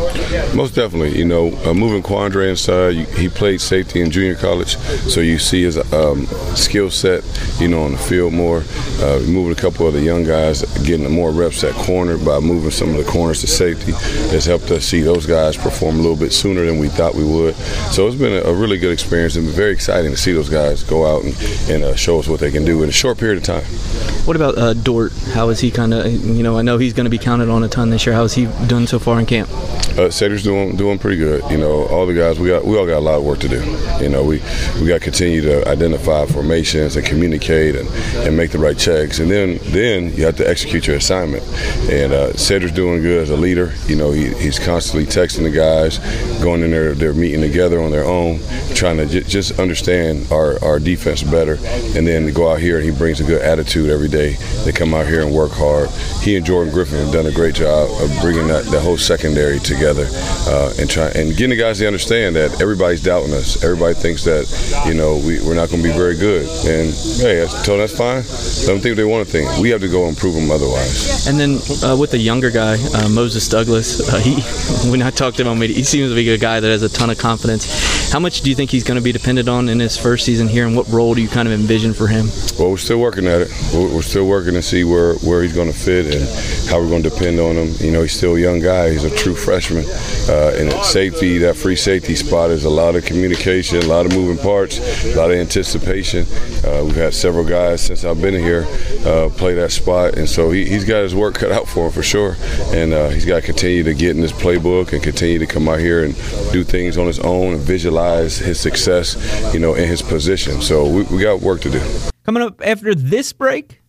Most 0.55 0.73
definitely. 0.73 1.17
You 1.17 1.25
know, 1.25 1.53
uh, 1.65 1.73
moving 1.73 2.03
Quandre 2.03 2.49
inside, 2.49 2.95
he 3.17 3.27
played 3.27 3.59
safety 3.59 3.99
in 3.99 4.11
junior 4.11 4.35
college, 4.35 4.77
so 4.77 5.19
you 5.19 5.39
see 5.39 5.63
his 5.63 5.77
um, 5.91 6.25
skill 6.55 6.89
set, 6.89 7.25
you 7.59 7.67
know, 7.67 7.83
on 7.83 7.91
the 7.91 7.97
field 7.97 8.31
more. 8.31 8.63
Uh, 9.01 9.19
moving 9.27 9.51
a 9.51 9.55
couple 9.55 9.85
of 9.85 9.93
the 9.93 10.01
young 10.01 10.23
guys, 10.23 10.61
getting 10.85 11.11
more 11.11 11.31
reps 11.31 11.65
at 11.65 11.73
corner 11.73 12.17
by 12.17 12.39
moving 12.39 12.71
some 12.71 12.91
of 12.91 12.95
the 12.95 13.03
corner 13.03 13.24
corners 13.25 13.41
to 13.41 13.47
safety 13.47 13.91
has 14.29 14.45
helped 14.45 14.69
us 14.69 14.85
see 14.85 15.01
those 15.01 15.25
guys 15.25 15.57
perform 15.57 15.95
a 15.95 15.97
little 15.97 16.15
bit 16.15 16.31
sooner 16.31 16.63
than 16.63 16.77
we 16.77 16.87
thought 16.89 17.15
we 17.15 17.25
would. 17.25 17.55
So 17.91 18.05
it's 18.05 18.15
been 18.15 18.33
a, 18.33 18.47
a 18.47 18.53
really 18.53 18.77
good 18.77 18.91
experience 18.93 19.35
and 19.35 19.47
very 19.47 19.71
exciting 19.71 20.11
to 20.11 20.17
see 20.17 20.31
those 20.31 20.47
guys 20.47 20.83
go 20.83 21.07
out 21.07 21.23
and, 21.23 21.33
and 21.67 21.83
uh, 21.83 21.95
show 21.95 22.19
us 22.19 22.27
what 22.27 22.39
they 22.39 22.51
can 22.51 22.63
do 22.65 22.83
in 22.83 22.89
a 22.89 22.91
short 22.91 23.17
period 23.17 23.39
of 23.39 23.43
time. 23.43 24.14
What 24.25 24.35
about 24.35 24.57
uh, 24.57 24.73
Dort? 24.73 25.11
How 25.33 25.49
is 25.49 25.59
he 25.59 25.69
kind 25.69 25.93
of? 25.93 26.11
You 26.11 26.41
know, 26.41 26.57
I 26.57 26.63
know 26.63 26.79
he's 26.79 26.93
going 26.93 27.03
to 27.03 27.11
be 27.11 27.19
counted 27.19 27.47
on 27.47 27.63
a 27.63 27.67
ton 27.67 27.91
this 27.91 28.07
year. 28.07 28.15
How 28.15 28.23
is 28.23 28.33
he 28.33 28.45
done 28.65 28.87
so 28.87 28.97
far 28.97 29.19
in 29.19 29.27
camp? 29.27 29.49
Uh, 29.97 30.09
Cedric's 30.09 30.41
doing 30.41 30.75
doing 30.75 30.97
pretty 30.97 31.17
good. 31.17 31.43
You 31.51 31.57
know, 31.59 31.85
all 31.87 32.07
the 32.07 32.15
guys 32.15 32.39
we 32.39 32.47
got 32.49 32.65
we 32.65 32.75
all 32.75 32.87
got 32.87 32.97
a 32.97 33.05
lot 33.05 33.19
of 33.19 33.23
work 33.23 33.39
to 33.41 33.47
do. 33.47 33.63
You 34.01 34.09
know, 34.09 34.23
we 34.23 34.41
we 34.81 34.87
got 34.87 34.95
to 34.95 34.99
continue 34.99 35.41
to 35.41 35.67
identify 35.69 36.25
formations 36.25 36.95
and 36.95 37.05
communicate 37.05 37.75
and, 37.75 37.87
and 38.25 38.35
make 38.35 38.49
the 38.49 38.57
right 38.57 38.77
checks, 38.77 39.19
and 39.19 39.29
then 39.29 39.59
then 39.65 40.11
you 40.15 40.25
have 40.25 40.37
to 40.37 40.49
execute 40.49 40.87
your 40.87 40.95
assignment. 40.95 41.43
And 41.89 42.11
uh, 42.11 42.33
Cedric's 42.33 42.73
doing 42.73 43.03
good 43.03 43.21
as 43.21 43.29
a 43.29 43.37
leader. 43.37 43.73
You 43.85 43.95
know, 43.95 44.11
he, 44.11 44.33
he's 44.33 44.57
constantly 44.57 45.05
texting 45.05 45.43
the 45.43 45.51
guys, 45.51 45.99
going 46.41 46.63
in 46.63 46.71
there, 46.71 46.95
they're 46.95 47.13
meeting 47.13 47.41
together 47.41 47.79
on 47.79 47.91
their 47.91 48.05
own, 48.05 48.39
trying 48.73 48.97
to 48.97 49.05
j- 49.05 49.21
just 49.21 49.59
understand 49.59 50.31
our, 50.31 50.61
our 50.63 50.79
defense 50.79 51.21
better, 51.21 51.57
and 51.95 52.07
then 52.07 52.25
to 52.25 52.31
go 52.31 52.51
out 52.51 52.59
here 52.59 52.77
and 52.77 52.85
he 52.85 52.91
brings 52.91 53.19
a 53.21 53.23
good 53.23 53.41
attitude 53.41 53.89
every 53.91 54.07
day. 54.07 54.14
They 54.15 54.71
come 54.71 54.93
out 54.93 55.07
here 55.07 55.21
and 55.21 55.33
work 55.33 55.51
hard. 55.51 55.89
He 56.21 56.35
and 56.37 56.45
Jordan 56.45 56.73
Griffin 56.73 57.03
have 57.03 57.13
done 57.13 57.25
a 57.25 57.31
great 57.31 57.55
job 57.55 57.89
of 58.01 58.09
bringing 58.21 58.47
that 58.47 58.65
the 58.65 58.79
whole 58.79 58.97
secondary 58.97 59.59
together 59.59 60.07
uh, 60.47 60.73
and 60.79 60.89
try 60.89 61.09
and 61.09 61.31
getting 61.31 61.49
the 61.49 61.55
guys 61.55 61.79
to 61.79 61.87
understand 61.87 62.35
that 62.35 62.61
everybody's 62.61 63.03
doubting 63.03 63.33
us. 63.33 63.63
Everybody 63.63 63.93
thinks 63.93 64.23
that 64.23 64.45
you 64.87 64.93
know 64.93 65.17
we, 65.17 65.41
we're 65.41 65.55
not 65.55 65.69
going 65.69 65.83
to 65.83 65.87
be 65.87 65.95
very 65.95 66.15
good, 66.15 66.47
and 66.65 66.93
hey, 67.21 67.43
I 67.43 67.47
told 67.63 67.79
them 67.79 67.79
that's 67.79 67.97
fine. 67.97 68.23
Let 68.65 68.73
them 68.73 68.79
think 68.81 68.91
what 68.93 68.97
they 68.97 69.03
want 69.03 69.27
to 69.27 69.31
think. 69.31 69.59
We 69.59 69.69
have 69.69 69.81
to 69.81 69.89
go 69.89 70.07
and 70.07 70.17
prove 70.17 70.35
them 70.35 70.49
otherwise. 70.49 71.27
And 71.27 71.39
then 71.39 71.59
uh, 71.83 71.97
with 71.97 72.11
the 72.11 72.17
younger 72.17 72.51
guy, 72.51 72.77
uh, 72.95 73.09
Moses 73.09 73.47
Douglas, 73.47 74.01
uh, 74.11 74.17
he 74.17 74.41
when 74.89 75.01
I 75.01 75.11
talked 75.11 75.37
to 75.37 75.47
him, 75.47 75.61
he 75.61 75.83
seems 75.83 76.09
to 76.09 76.15
be 76.15 76.29
a 76.29 76.37
guy 76.37 76.59
that 76.59 76.67
has 76.69 76.83
a 76.83 76.89
ton 76.89 77.09
of 77.09 77.17
confidence. 77.17 78.11
How 78.11 78.19
much 78.19 78.41
do 78.41 78.49
you 78.49 78.55
think 78.55 78.71
he's 78.71 78.83
going 78.83 78.95
to 78.97 79.03
be 79.03 79.11
dependent 79.11 79.49
on 79.49 79.67
in 79.67 79.79
his 79.79 79.97
first 79.97 80.25
season 80.25 80.47
here, 80.47 80.65
and 80.65 80.75
what 80.75 80.87
role 80.87 81.13
do 81.15 81.21
you 81.21 81.27
kind 81.27 81.47
of 81.47 81.53
envision 81.53 81.93
for 81.93 82.07
him? 82.07 82.29
Well, 82.57 82.71
we're 82.71 82.77
still 82.77 82.99
working 82.99 83.27
at 83.27 83.41
it. 83.41 83.51
We're, 83.73 83.93
we're 83.95 84.01
still 84.05 84.27
working 84.27 84.53
to 84.53 84.61
see 84.61 84.83
where, 84.83 85.15
where 85.15 85.43
he's 85.43 85.53
going 85.53 85.71
to 85.71 85.77
fit 85.77 86.05
and 86.05 86.69
how 86.69 86.79
we're 86.79 86.89
going 86.89 87.03
to 87.03 87.09
depend 87.09 87.39
on 87.39 87.55
him. 87.55 87.73
You 87.79 87.91
know, 87.91 88.01
he's 88.01 88.13
still 88.13 88.35
a 88.35 88.39
young 88.39 88.59
guy. 88.59 88.91
He's 88.91 89.03
a 89.03 89.15
true 89.15 89.35
freshman. 89.35 89.85
Uh, 90.29 90.55
and 90.55 90.69
at 90.69 90.85
safety, 90.85 91.37
that 91.39 91.55
free 91.55 91.75
safety 91.75 92.15
spot 92.15 92.49
is 92.51 92.65
a 92.65 92.69
lot 92.69 92.95
of 92.95 93.05
communication, 93.05 93.77
a 93.77 93.85
lot 93.85 94.05
of 94.05 94.13
moving 94.13 94.37
parts, 94.37 94.79
a 95.05 95.15
lot 95.15 95.31
of 95.31 95.37
anticipation. 95.37 96.25
Uh, 96.63 96.83
we've 96.85 96.95
had 96.95 97.13
several 97.13 97.43
guys 97.43 97.81
since 97.81 98.05
I've 98.05 98.21
been 98.21 98.33
here 98.33 98.65
uh, 99.05 99.29
play 99.35 99.53
that 99.55 99.71
spot, 99.71 100.17
and 100.17 100.27
so 100.27 100.51
he, 100.51 100.65
has 100.69 100.85
got 100.85 101.03
his 101.03 101.13
work 101.15 101.35
cut 101.35 101.51
out 101.51 101.67
for 101.67 101.85
him 101.87 101.91
for 101.91 102.03
sure. 102.03 102.35
And 102.73 102.93
uh, 102.93 103.09
he's 103.09 103.25
got 103.25 103.35
to 103.35 103.41
continue 103.41 103.83
to 103.83 103.93
get 103.93 104.15
in 104.15 104.21
his 104.21 104.33
playbook 104.33 104.93
and 104.93 105.03
continue 105.03 105.39
to 105.39 105.45
come 105.45 105.67
out 105.67 105.79
here 105.79 106.03
and 106.03 106.15
do 106.51 106.63
things 106.63 106.97
on 106.97 107.07
his 107.07 107.19
own 107.19 107.53
and 107.53 107.61
visualize 107.61 108.37
his 108.37 108.59
success, 108.59 109.53
you 109.53 109.59
know, 109.59 109.73
in 109.73 109.87
his 109.87 110.01
position. 110.01 110.61
So 110.61 110.87
we, 110.89 111.03
we 111.03 111.21
got 111.21 111.41
work 111.41 111.61
to 111.61 111.69
do. 111.69 111.81
Coming 112.25 112.41
up 112.41 112.61
after 112.65 112.95
this 112.95 113.33
break, 113.33 113.81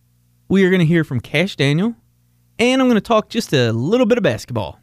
we 0.49 0.63
are 0.63 0.69
going 0.69 0.79
to 0.79 0.85
hear 0.85 1.03
from 1.03 1.19
Kash 1.19 1.55
Daniel, 1.55 1.95
and 2.57 2.81
I'm 2.81 2.87
going 2.87 2.95
to 2.95 3.01
talk 3.01 3.29
just 3.29 3.53
a 3.53 3.71
little 3.71 4.05
bit 4.05 4.17
of 4.17 4.23
basketball. 4.23 4.79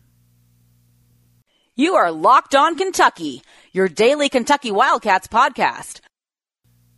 You 1.75 1.94
are 1.94 2.12
Locked 2.12 2.54
On 2.54 2.76
Kentucky, 2.76 3.42
your 3.73 3.88
daily 3.88 4.28
Kentucky 4.28 4.71
Wildcats 4.71 5.26
podcast. 5.26 6.00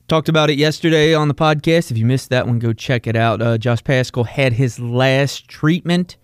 Talked 0.08 0.28
about 0.28 0.50
it 0.50 0.58
yesterday 0.58 1.14
on 1.14 1.28
the 1.28 1.34
podcast. 1.34 1.90
If 1.90 1.98
you 1.98 2.06
missed 2.06 2.30
that 2.30 2.46
one, 2.46 2.58
go 2.58 2.72
check 2.72 3.06
it 3.06 3.16
out. 3.16 3.40
Uh, 3.40 3.58
Josh 3.58 3.82
Paschal 3.82 4.24
had 4.24 4.52
his 4.52 4.78
last 4.78 5.48
treatment 5.48 6.16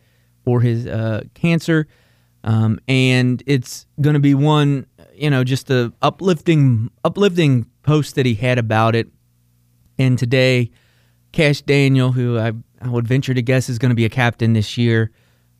for 0.44 0.60
his 0.60 0.86
uh, 0.86 1.22
cancer, 1.34 1.86
um, 2.44 2.78
and 2.88 3.42
it's 3.46 3.86
going 4.00 4.14
to 4.14 4.20
be 4.20 4.34
one, 4.34 4.86
you 5.14 5.30
know, 5.30 5.44
just 5.44 5.70
a 5.70 5.92
uplifting, 6.02 6.90
uplifting 7.04 7.66
post 7.82 8.16
that 8.16 8.26
he 8.26 8.34
had 8.34 8.58
about 8.58 8.94
it. 8.94 9.08
And 9.98 10.18
today, 10.18 10.70
Kash 11.32 11.62
Daniel, 11.62 12.12
who 12.12 12.38
I, 12.38 12.52
I 12.80 12.88
would 12.88 13.08
venture 13.08 13.34
to 13.34 13.42
guess 13.42 13.68
is 13.68 13.78
going 13.78 13.90
to 13.90 13.96
be 13.96 14.04
a 14.04 14.10
captain 14.10 14.52
this 14.52 14.76
year, 14.76 15.10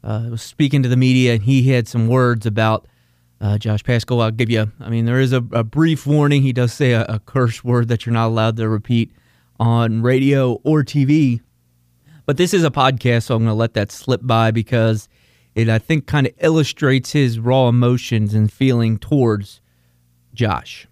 uh, 0.05 0.27
was 0.31 0.43
speaking 0.43 0.83
to 0.83 0.89
the 0.89 0.97
media, 0.97 1.35
and 1.35 1.43
he 1.43 1.71
had 1.71 1.89
some 1.89 2.09
words 2.09 2.47
about 2.47 2.87
uh, 3.41 3.59
Josh 3.59 3.83
Paschal. 3.83 4.21
I'll 4.21 4.31
give 4.31 4.51
you, 4.51 4.71
I 4.81 4.89
mean, 4.91 5.05
there 5.05 5.21
is 5.21 5.33
a, 5.33 5.45
a 5.53 5.65
brief 5.65 6.07
warning. 6.07 6.43
He 6.43 6.53
does 6.53 6.73
say 6.73 6.93
a, 6.93 7.05
a, 7.05 7.19
curse 7.19 7.65
word 7.65 7.89
that 7.89 8.07
you're 8.07 8.13
not 8.13 8.29
allowed 8.29 8.57
to 8.59 8.69
repeat 8.69 9.13
on 9.59 10.03
radio 10.03 10.61
or 10.63 10.83
TV. 10.83 11.41
But 12.25 12.37
this 12.37 12.55
is 12.55 12.65
a 12.65 12.71
podcast, 12.71 13.25
so 13.25 13.35
I'm 13.35 13.43
going 13.43 13.51
to 13.51 13.55
let 13.55 13.75
that 13.75 13.91
slip 13.91 14.21
by 14.23 14.53
because 14.53 15.09
it, 15.55 15.69
I 15.69 15.79
think, 15.79 16.07
kind 16.07 16.27
of 16.27 16.33
illustrates 16.39 17.13
his 17.13 17.39
raw 17.41 17.69
emotions 17.69 18.33
and 18.33 18.53
feeling 18.53 18.99
towards 18.99 19.61
Josh. 20.35 20.87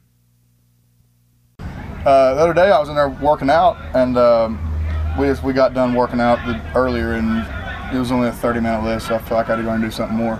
Uh, 1.61 2.35
the 2.35 2.40
other 2.40 2.55
day, 2.55 2.70
I 2.70 2.78
was 2.81 2.88
in 2.88 2.96
there 2.96 3.11
working 3.11 3.50
out, 3.50 3.76
and 3.94 4.16
um, 4.18 4.69
we 5.18 5.27
just, 5.27 5.42
we 5.42 5.53
got 5.53 5.75
done 5.75 5.94
working 5.94 6.20
out 6.20 6.44
the, 6.46 6.61
earlier, 6.79 7.12
and 7.12 7.46
it 7.94 7.99
was 7.99 8.12
only 8.12 8.29
a 8.29 8.33
30 8.33 8.61
minute 8.61 8.85
list, 8.85 9.09
so 9.09 9.14
I 9.14 9.18
felt 9.18 9.33
like 9.33 9.46
I 9.49 9.53
had 9.53 9.57
to 9.57 9.62
go 9.62 9.70
and 9.70 9.83
do 9.83 9.90
something 9.90 10.16
more. 10.16 10.38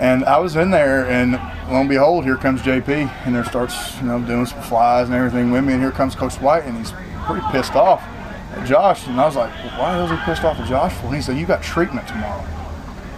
And 0.00 0.24
I 0.24 0.38
was 0.38 0.56
in 0.56 0.70
there, 0.70 1.06
and 1.06 1.32
lo 1.32 1.80
and 1.80 1.88
behold, 1.88 2.24
here 2.24 2.36
comes 2.36 2.62
JP, 2.62 3.10
and 3.26 3.34
there 3.34 3.44
starts, 3.44 3.96
you 4.00 4.06
know, 4.06 4.20
doing 4.20 4.46
some 4.46 4.60
flies 4.62 5.06
and 5.08 5.14
everything 5.14 5.50
with 5.50 5.64
me. 5.64 5.74
And 5.74 5.82
here 5.82 5.92
comes 5.92 6.14
Coach 6.14 6.36
White, 6.36 6.64
and 6.64 6.76
he's 6.76 6.92
pretty 7.26 7.46
pissed 7.52 7.74
off 7.74 8.02
at 8.02 8.66
Josh. 8.66 9.06
And 9.06 9.20
I 9.20 9.26
was 9.26 9.36
like, 9.36 9.52
well, 9.54 9.80
why 9.80 10.02
was 10.02 10.10
he 10.10 10.16
pissed 10.24 10.44
off 10.44 10.58
at 10.58 10.68
Josh 10.68 10.92
for? 10.94 11.06
And 11.06 11.16
he 11.16 11.22
said, 11.22 11.36
you 11.36 11.46
got 11.46 11.62
treatment 11.62 12.08
tomorrow. 12.08 12.44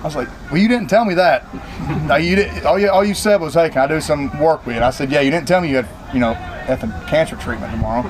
I 0.00 0.04
was 0.04 0.16
like, 0.16 0.28
well, 0.50 0.60
you 0.60 0.68
didn't 0.68 0.88
tell 0.88 1.04
me 1.04 1.14
that. 1.14 1.52
now, 2.06 2.16
you 2.16 2.36
did, 2.36 2.64
all, 2.64 2.78
you, 2.78 2.90
all 2.90 3.04
you 3.04 3.14
said 3.14 3.40
was, 3.40 3.54
hey, 3.54 3.70
can 3.70 3.78
I 3.78 3.86
do 3.86 4.00
some 4.00 4.38
work 4.38 4.66
with 4.66 4.74
you? 4.74 4.76
And 4.76 4.84
I 4.84 4.90
said, 4.90 5.10
yeah, 5.10 5.20
you 5.20 5.30
didn't 5.30 5.48
tell 5.48 5.60
me 5.60 5.70
you 5.70 5.76
had, 5.76 5.88
you 6.14 6.20
know, 6.20 6.34
effing 6.66 7.08
cancer 7.08 7.36
treatment 7.36 7.72
tomorrow. 7.72 8.02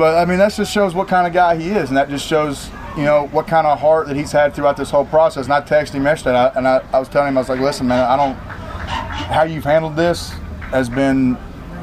But 0.00 0.16
I 0.16 0.24
mean, 0.24 0.38
that 0.38 0.54
just 0.54 0.72
shows 0.72 0.94
what 0.94 1.08
kind 1.08 1.26
of 1.26 1.34
guy 1.34 1.56
he 1.56 1.68
is, 1.68 1.90
and 1.90 1.96
that 1.98 2.08
just 2.08 2.26
shows 2.26 2.70
you 2.96 3.02
know 3.02 3.26
what 3.32 3.46
kind 3.46 3.66
of 3.66 3.78
heart 3.78 4.06
that 4.06 4.16
he's 4.16 4.32
had 4.32 4.54
throughout 4.54 4.78
this 4.78 4.88
whole 4.88 5.04
process. 5.04 5.44
And 5.44 5.52
I 5.52 5.60
texted 5.60 5.92
him 5.92 6.04
yesterday, 6.04 6.50
and 6.56 6.66
I, 6.66 6.82
I 6.90 6.98
was 6.98 7.10
telling 7.10 7.28
him, 7.28 7.36
I 7.36 7.42
was 7.42 7.50
like, 7.50 7.60
listen, 7.60 7.86
man, 7.86 8.08
I 8.08 8.16
don't. 8.16 8.34
How 8.34 9.42
you've 9.42 9.64
handled 9.64 9.96
this 9.96 10.30
has 10.70 10.88
been 10.88 11.36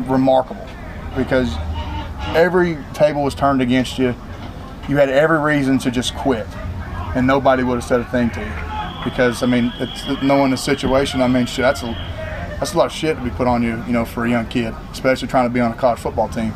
remarkable 0.07 0.67
because 1.15 1.53
every 2.35 2.79
table 2.95 3.23
was 3.23 3.35
turned 3.35 3.61
against 3.61 3.99
you. 3.99 4.15
You 4.89 4.97
had 4.97 5.09
every 5.09 5.37
reason 5.37 5.77
to 5.77 5.91
just 5.91 6.15
quit, 6.15 6.47
and 7.15 7.27
nobody 7.27 7.61
would 7.61 7.75
have 7.75 7.83
said 7.83 7.99
a 7.99 8.05
thing 8.05 8.31
to 8.31 8.39
you 8.39 9.03
because 9.03 9.43
I 9.43 9.45
mean, 9.45 9.71
it's 9.75 10.23
knowing 10.23 10.49
the 10.49 10.57
situation. 10.57 11.21
I 11.21 11.27
mean, 11.27 11.45
shit, 11.45 11.61
that's 11.61 11.83
a 11.83 11.91
that's 12.59 12.73
a 12.73 12.77
lot 12.79 12.87
of 12.87 12.93
shit 12.93 13.15
to 13.15 13.23
be 13.23 13.29
put 13.29 13.45
on 13.45 13.61
you, 13.61 13.77
you 13.85 13.93
know, 13.93 14.05
for 14.05 14.25
a 14.25 14.29
young 14.31 14.47
kid, 14.47 14.73
especially 14.91 15.27
trying 15.27 15.47
to 15.47 15.53
be 15.53 15.59
on 15.59 15.71
a 15.71 15.75
college 15.75 15.99
football 15.99 16.29
team 16.29 16.51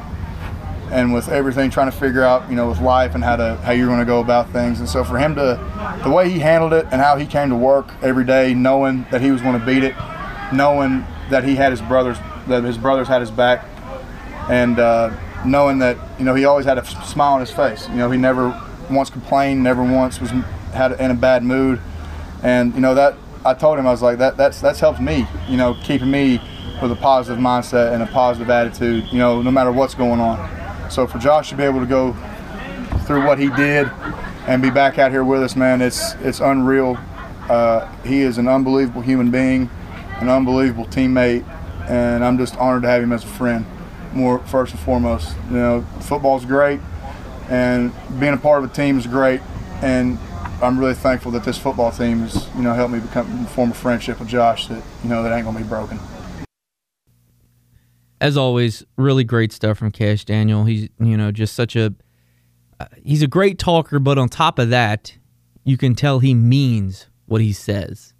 and 0.91 1.13
with 1.13 1.29
everything 1.29 1.71
trying 1.71 1.89
to 1.89 1.97
figure 1.97 2.23
out 2.23 2.49
you 2.49 2.55
know 2.55 2.67
with 2.69 2.81
life 2.81 3.15
and 3.15 3.23
how 3.23 3.35
to 3.35 3.55
how 3.57 3.71
you're 3.71 3.87
going 3.87 3.99
to 3.99 4.05
go 4.05 4.19
about 4.19 4.49
things. 4.51 4.79
And 4.79 4.87
so 4.87 5.03
for 5.03 5.17
him 5.17 5.35
to 5.35 6.01
the 6.03 6.11
way 6.11 6.29
he 6.29 6.39
handled 6.39 6.73
it 6.73 6.85
and 6.91 7.01
how 7.01 7.15
he 7.17 7.25
came 7.25 7.49
to 7.49 7.55
work 7.55 7.89
every 8.01 8.25
day 8.25 8.53
knowing 8.53 9.05
that 9.11 9.21
he 9.21 9.31
was 9.31 9.41
going 9.41 9.59
to 9.59 9.65
beat 9.65 9.83
it 9.83 9.95
knowing 10.53 11.05
that 11.29 11.43
he 11.43 11.55
had 11.55 11.71
his 11.71 11.81
brothers 11.81 12.17
that 12.47 12.63
his 12.63 12.77
brothers 12.77 13.07
had 13.07 13.21
his 13.21 13.31
back 13.31 13.65
and 14.49 14.79
uh, 14.79 15.15
knowing 15.45 15.79
that 15.79 15.97
you 16.19 16.25
know 16.25 16.35
he 16.35 16.45
always 16.45 16.65
had 16.65 16.77
a 16.77 16.85
smile 16.85 17.33
on 17.33 17.39
his 17.39 17.51
face. 17.51 17.87
You 17.89 17.95
know 17.95 18.11
he 18.11 18.17
never 18.17 18.49
once 18.89 19.09
complained 19.09 19.63
never 19.63 19.83
once 19.83 20.19
was 20.19 20.31
had 20.73 20.93
in 20.99 21.11
a 21.11 21.15
bad 21.15 21.43
mood. 21.43 21.79
And 22.43 22.73
you 22.73 22.81
know 22.81 22.95
that 22.95 23.15
I 23.45 23.53
told 23.53 23.79
him 23.79 23.87
I 23.87 23.91
was 23.91 24.01
like 24.01 24.17
that 24.17 24.37
that's 24.37 24.59
that's 24.61 24.79
helped 24.79 24.99
me 24.99 25.27
you 25.47 25.57
know 25.57 25.75
keeping 25.83 26.11
me 26.11 26.41
with 26.81 26.91
a 26.91 26.95
positive 26.95 27.41
mindset 27.41 27.93
and 27.93 28.01
a 28.03 28.07
positive 28.07 28.49
attitude 28.49 29.05
you 29.11 29.19
know 29.19 29.41
no 29.41 29.51
matter 29.51 29.71
what's 29.71 29.93
going 29.93 30.19
on 30.19 30.60
so 30.91 31.07
for 31.07 31.19
Josh 31.19 31.49
to 31.49 31.55
be 31.55 31.63
able 31.63 31.79
to 31.79 31.85
go 31.85 32.13
through 33.05 33.25
what 33.25 33.39
he 33.39 33.49
did 33.49 33.89
and 34.45 34.61
be 34.61 34.69
back 34.69 34.99
out 34.99 35.11
here 35.11 35.23
with 35.23 35.41
us, 35.41 35.55
man, 35.55 35.81
it's 35.81 36.13
it's 36.15 36.41
unreal. 36.41 36.97
Uh, 37.49 37.89
he 38.03 38.21
is 38.21 38.37
an 38.37 38.47
unbelievable 38.47 39.01
human 39.01 39.31
being, 39.31 39.69
an 40.19 40.27
unbelievable 40.27 40.85
teammate, 40.85 41.47
and 41.89 42.23
I'm 42.23 42.37
just 42.37 42.57
honored 42.57 42.83
to 42.83 42.89
have 42.89 43.01
him 43.01 43.13
as 43.13 43.23
a 43.23 43.27
friend. 43.27 43.65
More 44.13 44.39
first 44.39 44.73
and 44.73 44.81
foremost, 44.81 45.33
you 45.49 45.55
know, 45.55 45.81
football's 46.01 46.43
great, 46.43 46.81
and 47.49 47.93
being 48.19 48.33
a 48.33 48.37
part 48.37 48.61
of 48.61 48.69
a 48.69 48.73
team 48.73 48.97
is 48.97 49.07
great, 49.07 49.39
and 49.81 50.19
I'm 50.61 50.77
really 50.77 50.93
thankful 50.93 51.31
that 51.31 51.45
this 51.45 51.57
football 51.57 51.91
team 51.91 52.19
has, 52.19 52.49
you 52.53 52.63
know, 52.63 52.73
helped 52.73 52.93
me 52.93 52.99
become 52.99 53.45
form 53.45 53.71
a 53.71 53.73
friendship 53.73 54.19
with 54.19 54.27
Josh 54.27 54.67
that 54.67 54.83
you 55.03 55.09
know 55.09 55.23
that 55.23 55.33
ain't 55.33 55.45
gonna 55.45 55.57
be 55.57 55.63
broken 55.63 55.97
as 58.21 58.37
always, 58.37 58.85
really 58.97 59.23
great 59.23 59.51
stuff 59.51 59.79
from 59.79 59.91
Kash 59.91 60.23
Daniel. 60.23 60.63
He's 60.63 60.87
you 60.99 61.17
know 61.17 61.31
just 61.31 61.55
such 61.55 61.75
a 61.75 61.93
uh, 62.79 62.85
he's 63.03 63.23
a 63.23 63.27
great 63.27 63.59
talker, 63.59 63.99
but 63.99 64.17
on 64.17 64.29
top 64.29 64.59
of 64.59 64.69
that, 64.69 65.17
you 65.65 65.75
can 65.75 65.95
tell 65.95 66.19
he 66.19 66.33
means 66.33 67.07
what 67.25 67.41
he 67.41 67.51
says, 67.51 68.13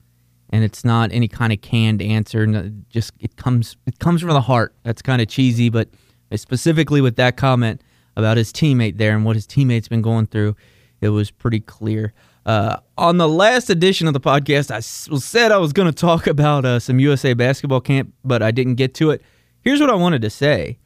and 0.49 0.63
it's 0.63 0.83
not 0.83 1.11
any 1.13 1.27
kind 1.27 1.53
of 1.53 1.61
canned 1.61 2.01
answer. 2.01 2.71
Just 2.89 3.13
it 3.19 3.37
comes 3.37 3.77
it 3.85 3.99
comes 3.99 4.21
from 4.21 4.31
the 4.31 4.41
heart. 4.41 4.75
That's 4.83 5.03
kind 5.03 5.21
of 5.21 5.27
cheesy, 5.27 5.69
but 5.69 5.87
specifically 6.35 6.99
with 6.99 7.15
that 7.17 7.37
comment 7.37 7.81
about 8.17 8.37
his 8.37 8.51
teammate 8.51 8.97
there 8.97 9.15
and 9.15 9.23
what 9.23 9.35
his 9.35 9.45
teammate's 9.45 9.87
been 9.87 10.01
going 10.01 10.25
through, 10.25 10.55
it 10.99 11.09
was 11.09 11.29
pretty 11.29 11.59
clear. 11.59 12.11
Uh, 12.43 12.77
on 12.97 13.17
the 13.17 13.29
last 13.29 13.69
edition 13.69 14.07
of 14.07 14.13
the 14.13 14.19
podcast, 14.19 14.71
I 14.71 14.79
said 14.79 15.51
I 15.51 15.57
was 15.59 15.73
going 15.73 15.87
to 15.87 15.93
talk 15.93 16.25
about 16.25 16.65
uh, 16.65 16.79
some 16.79 16.99
USA 16.99 17.35
basketball 17.35 17.81
camp, 17.81 18.13
but 18.25 18.41
I 18.41 18.49
didn't 18.49 18.75
get 18.75 18.95
to 18.95 19.11
it. 19.11 19.21
Here's 19.61 19.79
what 19.79 19.89
I 19.89 19.95
wanted 19.95 20.21
to 20.23 20.29
say. 20.29 20.79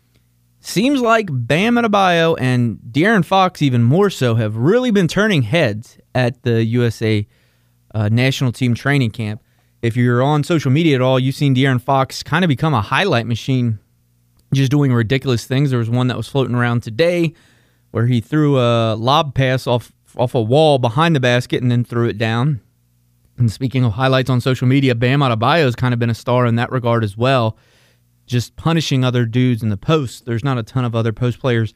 Seems 0.60 1.00
like 1.00 1.28
Bam 1.32 1.76
Adebayo 1.76 2.36
and 2.40 2.80
De'Aaron 2.92 3.24
Fox, 3.24 3.62
even 3.62 3.84
more 3.84 4.10
so, 4.10 4.36
have 4.36 4.56
really 4.58 4.92
been 4.92 5.08
turning 5.08 5.44
heads 5.44 5.98
at 6.16 6.42
the 6.44 6.64
USA 6.64 7.28
uh, 7.94 8.10
national 8.10 8.52
team 8.52 8.74
training 8.74 9.12
camp. 9.12 9.42
If 9.82 9.96
you're 9.96 10.24
on 10.24 10.44
social 10.44 10.72
media 10.72 10.96
at 10.96 11.02
all, 11.02 11.20
you've 11.20 11.36
seen 11.36 11.56
De'Aaron 11.56 11.82
Fox 11.82 12.24
kind 12.24 12.44
of 12.44 12.50
become 12.50 12.74
a 12.74 12.82
highlight 12.82 13.28
machine, 13.28 13.80
just 14.54 14.72
doing 14.72 14.92
ridiculous 14.92 15.46
things. 15.46 15.70
There 15.70 15.80
was 15.80 15.90
one 15.90 16.08
that 16.08 16.18
was 16.18 16.28
floating 16.28 16.56
around 16.56 16.82
today 16.82 17.34
where 17.92 18.08
he 18.08 18.20
threw 18.20 18.60
a 18.60 18.96
lob 18.96 19.36
pass 19.36 19.68
off 19.68 19.92
off 20.18 20.34
a 20.34 20.42
wall 20.42 20.80
behind 20.80 21.16
the 21.16 21.20
basket 21.20 21.62
and 21.62 21.72
then 21.72 21.84
threw 21.84 22.08
it 22.08 22.18
down. 22.18 22.62
And 23.38 23.52
speaking 23.52 23.84
of 23.84 23.94
highlights 23.94 24.30
on 24.30 24.42
social 24.42 24.68
media, 24.68 24.96
Bam 24.96 25.20
Adebayo 25.20 25.64
has 25.64 25.76
kind 25.76 25.94
of 25.94 26.00
been 26.00 26.10
a 26.10 26.16
star 26.16 26.46
in 26.46 26.56
that 26.56 26.72
regard 26.72 27.04
as 27.04 27.18
well, 27.18 27.58
just 28.26 28.56
punishing 28.56 29.04
other 29.04 29.26
dudes 29.26 29.62
in 29.64 29.70
the 29.70 29.78
post. 29.78 30.26
There's 30.26 30.44
not 30.44 30.58
a 30.58 30.64
ton 30.64 30.86
of 30.86 30.96
other 30.96 31.14
post 31.14 31.40
players 31.40 31.74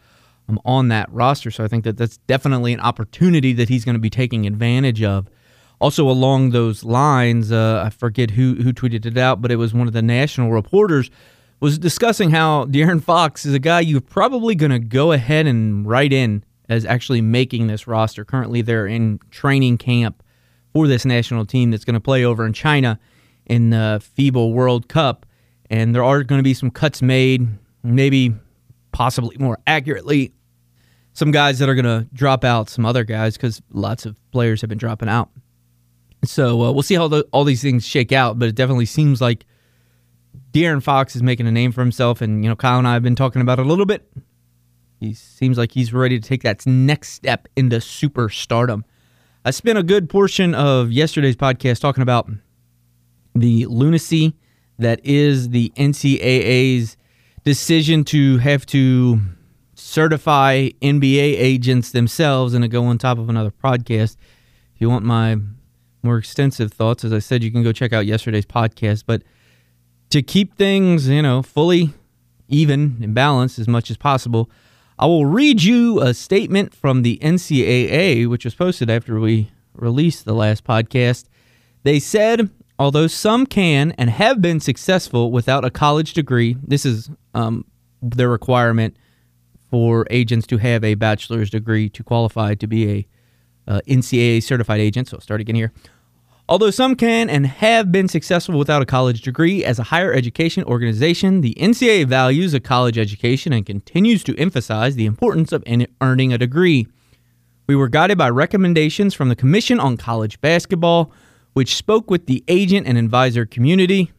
um, 0.48 0.60
on 0.66 0.88
that 0.90 1.12
roster, 1.12 1.52
so 1.52 1.64
I 1.64 1.68
think 1.68 1.84
that 1.84 1.98
that's 1.98 2.18
definitely 2.18 2.74
an 2.74 2.80
opportunity 2.80 3.54
that 3.54 3.70
he's 3.70 3.86
going 3.86 3.96
to 3.96 4.00
be 4.00 4.10
taking 4.10 4.46
advantage 4.46 5.04
of. 5.04 5.28
Also, 5.80 6.10
along 6.10 6.50
those 6.50 6.84
lines, 6.84 7.52
uh, 7.52 7.84
I 7.86 7.90
forget 7.90 8.32
who 8.32 8.56
who 8.56 8.74
tweeted 8.74 9.06
it 9.06 9.18
out, 9.18 9.42
but 9.42 9.52
it 9.52 9.56
was 9.56 9.74
one 9.74 9.88
of 9.88 9.94
the 9.94 10.02
national 10.02 10.52
reporters 10.52 11.10
was 11.60 11.78
discussing 11.78 12.32
how 12.32 12.66
De'Aaron 12.66 13.04
Fox 13.04 13.46
is 13.46 13.54
a 13.54 13.60
guy 13.60 13.82
you're 13.82 14.02
probably 14.02 14.56
going 14.56 14.72
to 14.72 14.80
go 14.80 15.12
ahead 15.12 15.46
and 15.46 15.86
write 15.86 16.14
in 16.14 16.44
as 16.70 16.86
actually 16.86 17.22
making 17.22 17.68
this 17.68 17.88
roster. 17.88 18.24
Currently, 18.24 18.62
they're 18.62 18.88
in 18.88 19.20
training 19.32 19.78
camp 19.78 20.24
for 20.74 20.88
this 20.88 21.04
national 21.04 21.46
team 21.46 21.72
that's 21.72 21.84
going 21.84 21.96
to 21.96 22.00
play 22.00 22.24
over 22.24 22.46
in 22.46 22.54
China 22.54 23.00
in 23.46 23.72
the 23.72 24.02
FIBA 24.18 24.54
World 24.54 24.88
Cup. 24.88 25.26
And 25.70 25.94
there 25.94 26.04
are 26.04 26.24
going 26.24 26.40
to 26.40 26.44
be 26.44 26.54
some 26.54 26.72
cuts 26.72 27.02
made, 27.02 27.48
maybe 27.84 28.34
possibly 28.92 29.38
more 29.38 29.60
accurately, 29.68 30.34
some 31.14 31.32
guys 31.32 31.60
that 31.60 31.70
are 31.70 31.76
going 31.76 31.86
to 31.86 32.08
drop 32.14 32.44
out, 32.44 32.70
some 32.70 32.86
other 32.86 33.04
guys, 33.04 33.38
because 33.38 33.62
lots 33.72 34.06
of 34.06 34.18
players 34.32 34.62
have 34.62 34.70
been 34.70 34.78
dropping 34.78 35.10
out. 35.10 35.30
So 36.24 36.64
uh, 36.64 36.72
we'll 36.72 36.84
see 36.84 36.96
how 36.96 37.08
the, 37.08 37.28
all 37.32 37.44
these 37.44 37.62
things 37.62 37.86
shake 37.86 38.12
out, 38.12 38.40
but 38.40 38.50
it 38.50 38.56
definitely 38.56 38.86
seems 38.86 39.22
like 39.22 39.46
De'Aaron 40.52 40.82
Fox 40.82 41.16
is 41.16 41.24
making 41.24 41.48
a 41.48 41.52
name 41.52 41.72
for 41.72 41.82
himself. 41.82 42.22
And, 42.22 42.44
you 42.44 42.50
know, 42.50 42.56
Kyle 42.56 42.80
and 42.80 42.88
I 42.88 42.94
have 42.94 43.04
been 43.04 43.16
talking 43.16 43.42
about 43.42 43.60
it 43.60 43.66
a 43.66 43.70
little 43.70 43.86
bit 43.86 44.10
he 45.00 45.14
seems 45.14 45.58
like 45.58 45.72
he's 45.72 45.94
ready 45.94 46.20
to 46.20 46.28
take 46.28 46.44
that 46.44 46.66
next 46.66 47.10
step 47.10 47.48
into 47.56 47.78
superstardom. 47.78 48.84
I 49.46 49.52
spent 49.52 49.78
a 49.78 49.84
good 49.84 50.10
portion 50.10 50.54
of 50.54 50.92
yesterday's 50.92 51.38
podcast 51.38 51.80
talking 51.80 52.02
about 52.02 52.30
the 53.34 53.66
lunacy 53.68 54.36
that 54.80 55.00
is 55.04 55.50
the 55.50 55.72
NCAA's 55.76 56.98
decision 57.44 58.04
to 58.06 58.38
have 58.38 58.66
to 58.68 59.22
certify 59.76 60.70
NBA 60.82 61.36
agents 61.38 61.92
themselves 61.92 62.54
and 62.54 62.64
to 62.64 62.68
go 62.68 62.86
on 62.86 62.98
top 62.98 63.18
of 63.18 63.30
another 63.30 63.52
podcast. 63.52 64.16
If 64.74 64.82
you 64.82 64.90
want 64.90 65.06
my 65.06 65.38
more 66.02 66.18
extensive 66.18 66.72
thoughts, 66.72 67.04
as 67.04 67.14
I 67.14 67.20
said, 67.20 67.44
you 67.44 67.52
can 67.52 67.64
go 67.64 67.72
check 67.72 67.94
out 67.94 68.06
yesterday's 68.06 68.46
podcast. 68.46 69.04
But 69.06 69.24
to 70.10 70.22
keep 70.22 70.56
things, 70.56 71.08
you 71.08 71.22
know, 71.22 71.42
fully 71.42 71.94
even 72.48 72.98
and 73.02 73.14
balanced 73.14 73.60
as 73.60 73.68
much 73.68 73.92
as 73.92 73.98
possible, 73.98 74.50
I 74.98 75.06
will 75.06 75.26
read 75.26 75.64
you 75.64 76.02
a 76.02 76.14
statement 76.14 76.74
from 76.74 77.04
the 77.04 77.20
NCAA, 77.22 78.28
which 78.28 78.46
was 78.46 78.56
posted 78.56 78.90
after 78.90 79.20
we 79.20 79.52
released 79.74 80.26
the 80.26 80.34
last 80.34 80.64
podcast. 80.64 81.26
They 81.84 82.00
said, 82.00 82.50
although 82.80 83.08
some 83.08 83.46
can 83.46 83.92
and 83.98 84.10
have 84.10 84.42
been 84.42 84.60
successful 84.60 85.32
without 85.32 85.66
a 85.66 85.70
college 85.70 86.14
degree, 86.14 86.56
this 86.66 86.86
is 86.86 87.12
um, 87.36 87.66
their 88.02 88.30
requirement 88.30 88.96
for 89.70 90.08
agents 90.10 90.48
to 90.48 90.58
have 90.58 90.84
a 90.84 90.96
bachelor's 90.96 91.50
degree 91.50 91.90
to 91.90 92.04
qualify 92.04 92.56
to 92.56 92.66
be 92.66 92.90
a 92.90 93.08
uh, 93.68 93.82
NCAA 93.88 94.42
certified 94.42 94.80
agent. 94.80 95.10
So 95.10 95.18
I'll 95.18 95.22
start 95.22 95.42
again 95.42 95.56
here. 95.56 95.72
Although 96.48 96.72
some 96.72 96.96
can 96.96 97.30
and 97.30 97.46
have 97.46 97.92
been 97.92 98.08
successful 98.08 98.58
without 98.58 98.82
a 98.82 98.86
college 98.86 99.22
degree, 99.22 99.64
as 99.64 99.78
a 99.78 99.84
higher 99.84 100.12
education 100.12 100.64
organization, 100.64 101.42
the 101.42 101.54
NCAA 101.60 102.08
values 102.08 102.56
a 102.56 102.60
college 102.60 102.98
education 102.98 103.54
and 103.54 103.64
continues 103.64 104.24
to 104.24 104.36
emphasize 104.40 104.96
the 104.96 105.06
importance 105.06 105.52
of 105.52 105.64
earning 106.02 106.34
a 106.34 106.40
degree. 106.40 106.88
We 107.68 107.76
were 107.76 107.88
guided 107.88 108.18
by 108.18 108.32
recommendations 108.32 109.14
from 109.14 109.30
the 109.30 109.36
Commission 109.36 109.80
on 109.80 109.96
College 109.98 110.42
Basketball, 110.42 111.12
which 111.60 111.76
spoke 111.76 112.10
with 112.10 112.26
the 112.26 112.42
agent 112.48 112.88
and 112.88 112.98
advisor 112.98 113.46
community. 113.46 114.14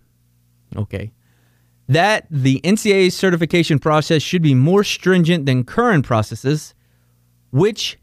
Okay. 0.76 1.10
That 1.88 2.26
the 2.30 2.60
NCAA 2.62 3.10
certification 3.12 3.78
process 3.78 4.20
should 4.20 4.42
be 4.42 4.54
more 4.54 4.84
stringent 4.84 5.46
than 5.46 5.64
current 5.64 6.04
processes, 6.04 6.74
which 7.50 7.96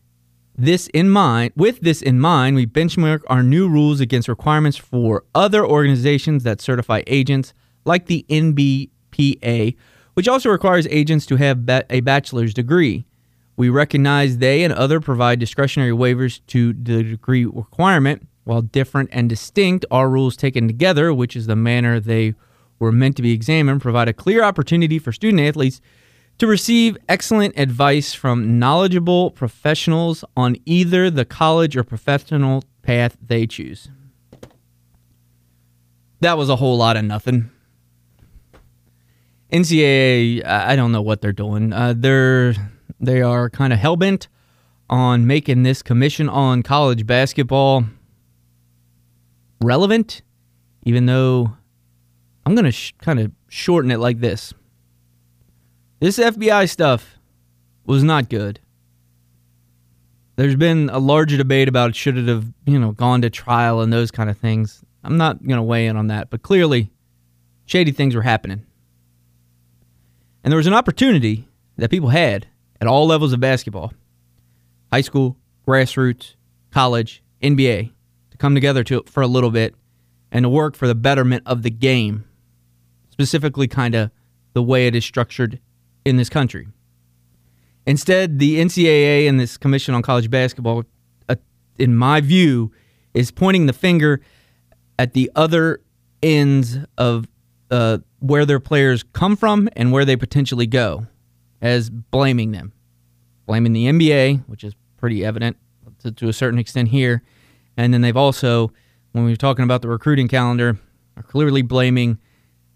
this 0.56 0.88
in 0.88 1.12
mind, 1.12 1.54
with 1.56 1.82
this 1.82 2.02
in 2.02 2.20
mind, 2.20 2.56
we 2.56 2.66
benchmark 2.66 3.22
our 3.28 3.44
new 3.44 3.70
rules 3.70 4.00
against 4.00 4.28
requirements 4.28 4.76
for 4.76 5.24
other 5.36 5.64
organizations 5.64 6.42
that 6.42 6.60
certify 6.60 7.04
agents, 7.06 7.54
like 7.86 8.08
the 8.08 8.26
NBPA, 8.30 9.76
which 10.16 10.28
also 10.28 10.50
requires 10.50 10.88
agents 10.88 11.28
to 11.28 11.36
have 11.36 11.60
a 11.92 12.00
bachelor's 12.00 12.56
degree. 12.56 13.06
We 13.56 13.70
recognize 13.70 14.40
they 14.40 14.64
and 14.64 14.74
other 14.74 15.00
provide 15.00 15.38
discretionary 15.38 15.92
waivers 15.92 16.42
to 16.48 16.74
the 16.74 17.04
degree 17.04 17.46
requirement. 17.46 18.28
While 18.48 18.62
different 18.62 19.10
and 19.12 19.28
distinct, 19.28 19.86
our 19.92 20.10
rules 20.10 20.38
taken 20.38 20.68
together, 20.68 21.14
which 21.14 21.36
is 21.36 21.48
the 21.48 21.56
manner 21.58 22.00
they 22.00 22.34
were 22.80 22.94
meant 22.94 23.18
to 23.18 23.22
be 23.22 23.34
examined, 23.34 23.82
provide 23.82 24.08
a 24.08 24.14
clear 24.14 24.42
opportunity 24.42 25.00
for 25.00 25.12
student 25.12 25.42
athletes 25.44 25.82
to 26.38 26.48
receive 26.48 26.98
excellent 27.10 27.60
advice 27.60 28.14
from 28.14 28.58
knowledgeable 28.58 29.32
professionals 29.32 30.24
on 30.38 30.56
either 30.64 31.12
the 31.12 31.26
college 31.26 31.76
or 31.76 31.84
professional 31.84 32.64
path 32.84 33.18
they 33.22 33.48
choose. 33.48 33.90
That 36.22 36.38
was 36.38 36.48
a 36.48 36.56
whole 36.56 36.78
lot 36.78 36.96
of 36.96 37.04
nothing. 37.04 37.52
NCAA, 39.52 40.46
I 40.46 40.78
don't 40.78 40.94
know 40.94 41.02
what 41.02 41.20
they're 41.20 41.34
doing. 41.34 41.74
Uh, 41.74 41.96
they're 41.98 42.54
they 43.02 43.22
are 43.22 43.50
kind 43.50 43.74
of 43.74 43.80
hellbent 43.80 44.28
on 44.90 45.28
making 45.28 45.64
this 45.64 45.82
commission 45.82 46.30
on 46.30 46.64
college 46.64 47.06
basketball 47.06 47.84
relevant, 49.62 50.22
even 50.84 51.06
though 51.06 51.52
I'm 52.46 52.56
going 52.56 52.66
to 52.66 52.72
sh- 52.72 52.94
kind 53.02 53.20
of 53.20 53.32
shorten 53.50 53.92
it 53.92 53.98
like 53.98 54.20
this. 54.20 54.54
This 56.00 56.18
FBI 56.18 56.70
stuff 56.70 57.18
was 57.86 58.04
not 58.04 58.30
good. 58.30 58.60
There's 60.36 60.56
been 60.56 60.90
a 60.90 61.00
larger 61.00 61.36
debate 61.36 61.68
about 61.68 61.96
should 61.96 62.18
it 62.18 62.28
have, 62.28 62.46
you 62.66 62.80
know, 62.80 62.92
gone 62.92 63.22
to 63.24 63.30
trial 63.30 63.82
and 63.82 63.92
those 63.92 64.12
kind 64.12 64.30
of 64.30 64.38
things. 64.38 64.84
I'm 65.04 65.18
not 65.18 65.42
going 65.42 65.58
to 65.58 65.64
weigh 65.64 65.88
in 65.88 65.98
on 65.98 66.08
that, 66.08 66.30
but 66.30 66.44
clearly 66.44 66.92
shady 67.66 67.92
things 67.92 68.14
were 68.14 68.22
happening. 68.22 68.64
And 70.44 70.52
there 70.52 70.58
was 70.58 70.68
an 70.68 70.74
opportunity 70.74 71.48
that 71.78 71.90
people 71.90 72.10
had 72.10 72.48
at 72.80 72.88
all 72.88 73.08
levels 73.08 73.34
of 73.34 73.40
basketball 73.40 73.94
high 74.92 75.02
school, 75.02 75.36
grassroots, 75.68 76.36
college, 76.72 77.22
NBA 77.42 77.92
to 78.38 78.42
come 78.42 78.56
together 78.56 78.84
to, 78.86 79.04
for 79.08 79.22
a 79.22 79.28
little 79.28 79.52
bit 79.52 79.76
and 80.32 80.44
to 80.44 80.50
work 80.50 80.76
for 80.76 80.88
the 80.88 80.96
betterment 80.96 81.44
of 81.46 81.64
the 81.64 81.70
game, 81.70 82.26
specifically, 83.10 83.68
kind 83.68 83.96
of 83.96 84.12
the 84.54 84.64
way 84.64 84.88
it 84.88 84.96
is 84.96 85.06
structured 85.06 85.60
in 86.06 86.18
this 86.18 86.30
country. 86.30 86.68
Instead, 87.86 88.40
the 88.40 88.60
NCAA 88.60 89.30
and 89.30 89.40
this 89.40 89.58
Commission 89.58 89.94
on 89.94 90.02
College 90.02 90.30
Basketball, 90.30 90.84
uh, 91.30 91.36
in 91.78 91.96
my 91.96 92.20
view, 92.22 92.72
is 93.14 93.32
pointing 93.32 93.66
the 93.66 93.74
finger 93.74 94.20
at 95.00 95.14
the 95.14 95.32
other 95.36 95.82
ends 96.22 96.78
of 96.98 97.28
uh, 97.72 98.00
where 98.20 98.46
their 98.46 98.60
players 98.60 99.04
come 99.14 99.36
from 99.36 99.70
and 99.76 99.92
where 99.92 100.06
they 100.06 100.16
potentially 100.16 100.68
go, 100.68 101.08
as 101.62 101.90
blaming 101.90 102.52
them. 102.52 102.74
Blaming 103.46 103.72
the 103.72 103.86
NBA, 103.86 104.44
which 104.48 104.64
is 104.64 104.74
pretty 104.98 105.24
evident 105.24 105.56
to, 106.00 106.12
to 106.12 106.28
a 106.28 106.34
certain 106.34 106.60
extent 106.60 106.90
here. 106.90 107.24
And 107.78 107.94
then 107.94 108.02
they've 108.02 108.18
also, 108.18 108.72
when 109.12 109.24
we 109.24 109.32
are 109.32 109.38
talking 109.38 109.64
about 109.64 109.82
the 109.82 109.88
recruiting 109.88 110.28
calendar, 110.28 110.78
are 111.16 111.24
clearly 111.24 111.62
blaming 111.62 112.18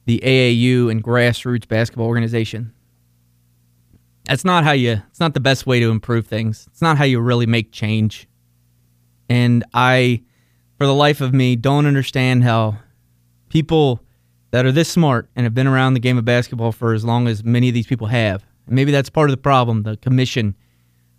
the 0.05 0.19
AAU 0.23 0.89
and 0.89 1.03
grassroots 1.03 1.67
basketball 1.67 2.07
organization. 2.07 2.73
That's 4.25 4.45
not 4.45 4.63
how 4.63 4.71
you, 4.71 5.01
it's 5.09 5.19
not 5.19 5.33
the 5.33 5.39
best 5.39 5.65
way 5.65 5.79
to 5.79 5.89
improve 5.89 6.27
things. 6.27 6.67
It's 6.71 6.81
not 6.81 6.97
how 6.97 7.03
you 7.03 7.19
really 7.19 7.47
make 7.47 7.71
change. 7.71 8.27
And 9.29 9.63
I, 9.73 10.23
for 10.77 10.85
the 10.85 10.93
life 10.93 11.21
of 11.21 11.33
me, 11.33 11.55
don't 11.55 11.85
understand 11.85 12.43
how 12.43 12.77
people 13.49 14.03
that 14.51 14.65
are 14.65 14.71
this 14.71 14.89
smart 14.89 15.29
and 15.35 15.45
have 15.45 15.53
been 15.53 15.67
around 15.67 15.93
the 15.93 15.99
game 15.99 16.17
of 16.17 16.25
basketball 16.25 16.71
for 16.71 16.93
as 16.93 17.03
long 17.03 17.27
as 17.27 17.43
many 17.43 17.69
of 17.69 17.73
these 17.73 17.87
people 17.87 18.07
have, 18.07 18.45
maybe 18.67 18.91
that's 18.91 19.09
part 19.09 19.29
of 19.29 19.33
the 19.33 19.41
problem. 19.41 19.83
The 19.83 19.97
commission 19.97 20.55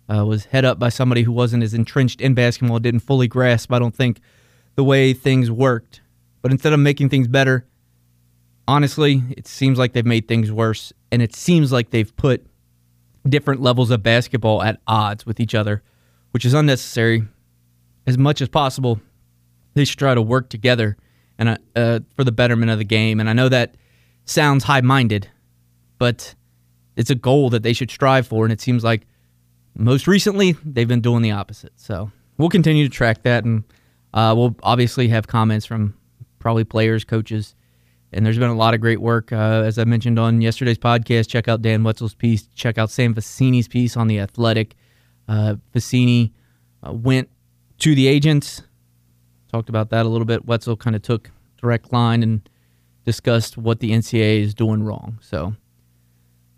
uh, 0.09 0.25
was 0.25 0.45
head 0.45 0.65
up 0.65 0.79
by 0.79 0.89
somebody 0.89 1.23
who 1.23 1.31
wasn't 1.31 1.63
as 1.63 1.73
entrenched 1.73 2.21
in 2.21 2.33
basketball, 2.33 2.79
didn't 2.79 3.01
fully 3.01 3.27
grasp, 3.27 3.71
I 3.71 3.79
don't 3.79 3.95
think, 3.95 4.19
the 4.75 4.83
way 4.83 5.13
things 5.13 5.49
worked. 5.49 6.01
But 6.41 6.51
instead 6.51 6.73
of 6.73 6.79
making 6.79 7.09
things 7.09 7.27
better, 7.27 7.65
honestly, 8.67 9.23
it 9.31 9.47
seems 9.47 9.77
like 9.77 9.93
they've 9.93 10.05
made 10.05 10.27
things 10.27 10.51
worse. 10.51 10.91
And 11.11 11.21
it 11.21 11.35
seems 11.35 11.71
like 11.71 11.91
they've 11.91 12.15
put 12.15 12.45
different 13.27 13.61
levels 13.61 13.91
of 13.91 14.03
basketball 14.03 14.61
at 14.61 14.81
odds 14.87 15.25
with 15.25 15.39
each 15.39 15.55
other, 15.55 15.81
which 16.31 16.45
is 16.45 16.53
unnecessary. 16.53 17.23
As 18.05 18.17
much 18.17 18.41
as 18.41 18.49
possible, 18.49 18.99
they 19.73 19.85
should 19.85 19.99
try 19.99 20.13
to 20.13 20.21
work 20.21 20.49
together 20.49 20.97
and 21.37 21.49
uh, 21.49 21.57
uh, 21.75 21.99
for 22.15 22.23
the 22.23 22.31
betterment 22.31 22.71
of 22.71 22.77
the 22.77 22.83
game. 22.83 23.19
And 23.19 23.29
I 23.29 23.33
know 23.33 23.49
that 23.49 23.75
sounds 24.25 24.65
high 24.65 24.81
minded, 24.81 25.29
but 25.97 26.35
it's 26.95 27.09
a 27.09 27.15
goal 27.15 27.49
that 27.51 27.63
they 27.63 27.73
should 27.73 27.89
strive 27.89 28.27
for. 28.27 28.43
And 28.43 28.51
it 28.51 28.59
seems 28.59 28.83
like 28.83 29.07
most 29.75 30.07
recently 30.07 30.53
they've 30.65 30.87
been 30.87 31.01
doing 31.01 31.21
the 31.21 31.31
opposite. 31.31 31.73
So 31.75 32.11
we'll 32.37 32.49
continue 32.49 32.87
to 32.87 32.93
track 32.93 33.23
that. 33.23 33.43
And 33.43 33.63
uh, 34.13 34.33
we'll 34.35 34.55
obviously 34.63 35.07
have 35.09 35.27
comments 35.27 35.65
from 35.65 35.95
probably 36.39 36.63
players, 36.63 37.03
coaches. 37.03 37.55
And 38.11 38.25
there's 38.25 38.37
been 38.37 38.49
a 38.49 38.55
lot 38.55 38.75
of 38.75 38.81
great 38.81 39.01
work. 39.01 39.31
Uh, 39.31 39.63
as 39.65 39.79
I 39.79 39.85
mentioned 39.85 40.19
on 40.19 40.39
yesterday's 40.41 40.77
podcast, 40.77 41.29
check 41.29 41.47
out 41.47 41.63
Dan 41.63 41.83
Wetzel's 41.83 42.13
piece, 42.13 42.47
check 42.53 42.77
out 42.77 42.91
Sam 42.91 43.15
Vecenie's 43.15 43.67
piece 43.67 43.97
on 43.97 44.07
The 44.07 44.19
Athletic. 44.19 44.75
Uh, 45.27 45.55
Vecenie 45.73 46.31
uh, 46.85 46.93
went 46.93 47.29
to 47.79 47.95
the 47.95 48.07
agents, 48.07 48.61
talked 49.51 49.69
about 49.69 49.89
that 49.89 50.05
a 50.05 50.09
little 50.09 50.25
bit. 50.25 50.45
Wetzel 50.45 50.77
kind 50.77 50.95
of 50.95 51.01
took 51.01 51.31
direct 51.59 51.91
line 51.91 52.21
and 52.21 52.47
discussed 53.03 53.57
what 53.57 53.79
the 53.79 53.91
NCAA 53.91 54.41
is 54.41 54.53
doing 54.53 54.83
wrong. 54.83 55.17
So 55.21 55.55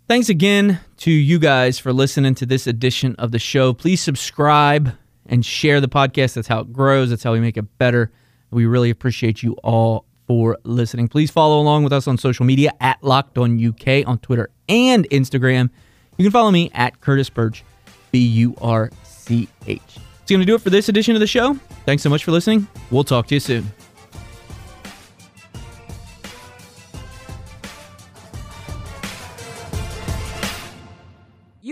thanks 0.08 0.28
again 0.28 0.80
to 0.98 1.10
you 1.10 1.38
guys 1.38 1.78
for 1.78 1.92
listening 1.92 2.34
to 2.36 2.46
this 2.46 2.66
edition 2.66 3.14
of 3.18 3.32
the 3.32 3.38
show. 3.38 3.72
Please 3.72 4.00
subscribe 4.00 4.92
and 5.26 5.44
share 5.44 5.80
the 5.80 5.88
podcast. 5.88 6.34
That's 6.34 6.48
how 6.48 6.60
it 6.60 6.72
grows, 6.72 7.10
that's 7.10 7.22
how 7.22 7.32
we 7.32 7.40
make 7.40 7.56
it 7.56 7.78
better. 7.78 8.10
We 8.50 8.66
really 8.66 8.90
appreciate 8.90 9.42
you 9.42 9.54
all 9.64 10.04
for 10.26 10.58
listening. 10.64 11.08
Please 11.08 11.30
follow 11.30 11.60
along 11.60 11.84
with 11.84 11.92
us 11.92 12.08
on 12.08 12.16
social 12.18 12.44
media 12.44 12.72
at 12.80 13.02
Locked 13.02 13.38
On 13.38 13.64
UK 13.64 14.06
on 14.06 14.18
Twitter 14.18 14.50
and 14.68 15.08
Instagram. 15.10 15.70
You 16.16 16.24
can 16.24 16.32
follow 16.32 16.50
me 16.50 16.70
at 16.72 17.00
Curtis 17.00 17.28
Burch, 17.28 17.64
B 18.10 18.18
U 18.18 18.54
R 18.60 18.90
C 19.04 19.48
H. 19.66 19.80
It's 20.22 20.30
going 20.30 20.40
to 20.40 20.46
do 20.46 20.54
it 20.54 20.60
for 20.60 20.70
this 20.70 20.88
edition 20.88 21.14
of 21.14 21.20
the 21.20 21.26
show. 21.26 21.54
Thanks 21.84 22.02
so 22.02 22.10
much 22.10 22.24
for 22.24 22.32
listening. 22.32 22.66
We'll 22.90 23.04
talk 23.04 23.28
to 23.28 23.34
you 23.34 23.40
soon. 23.40 23.70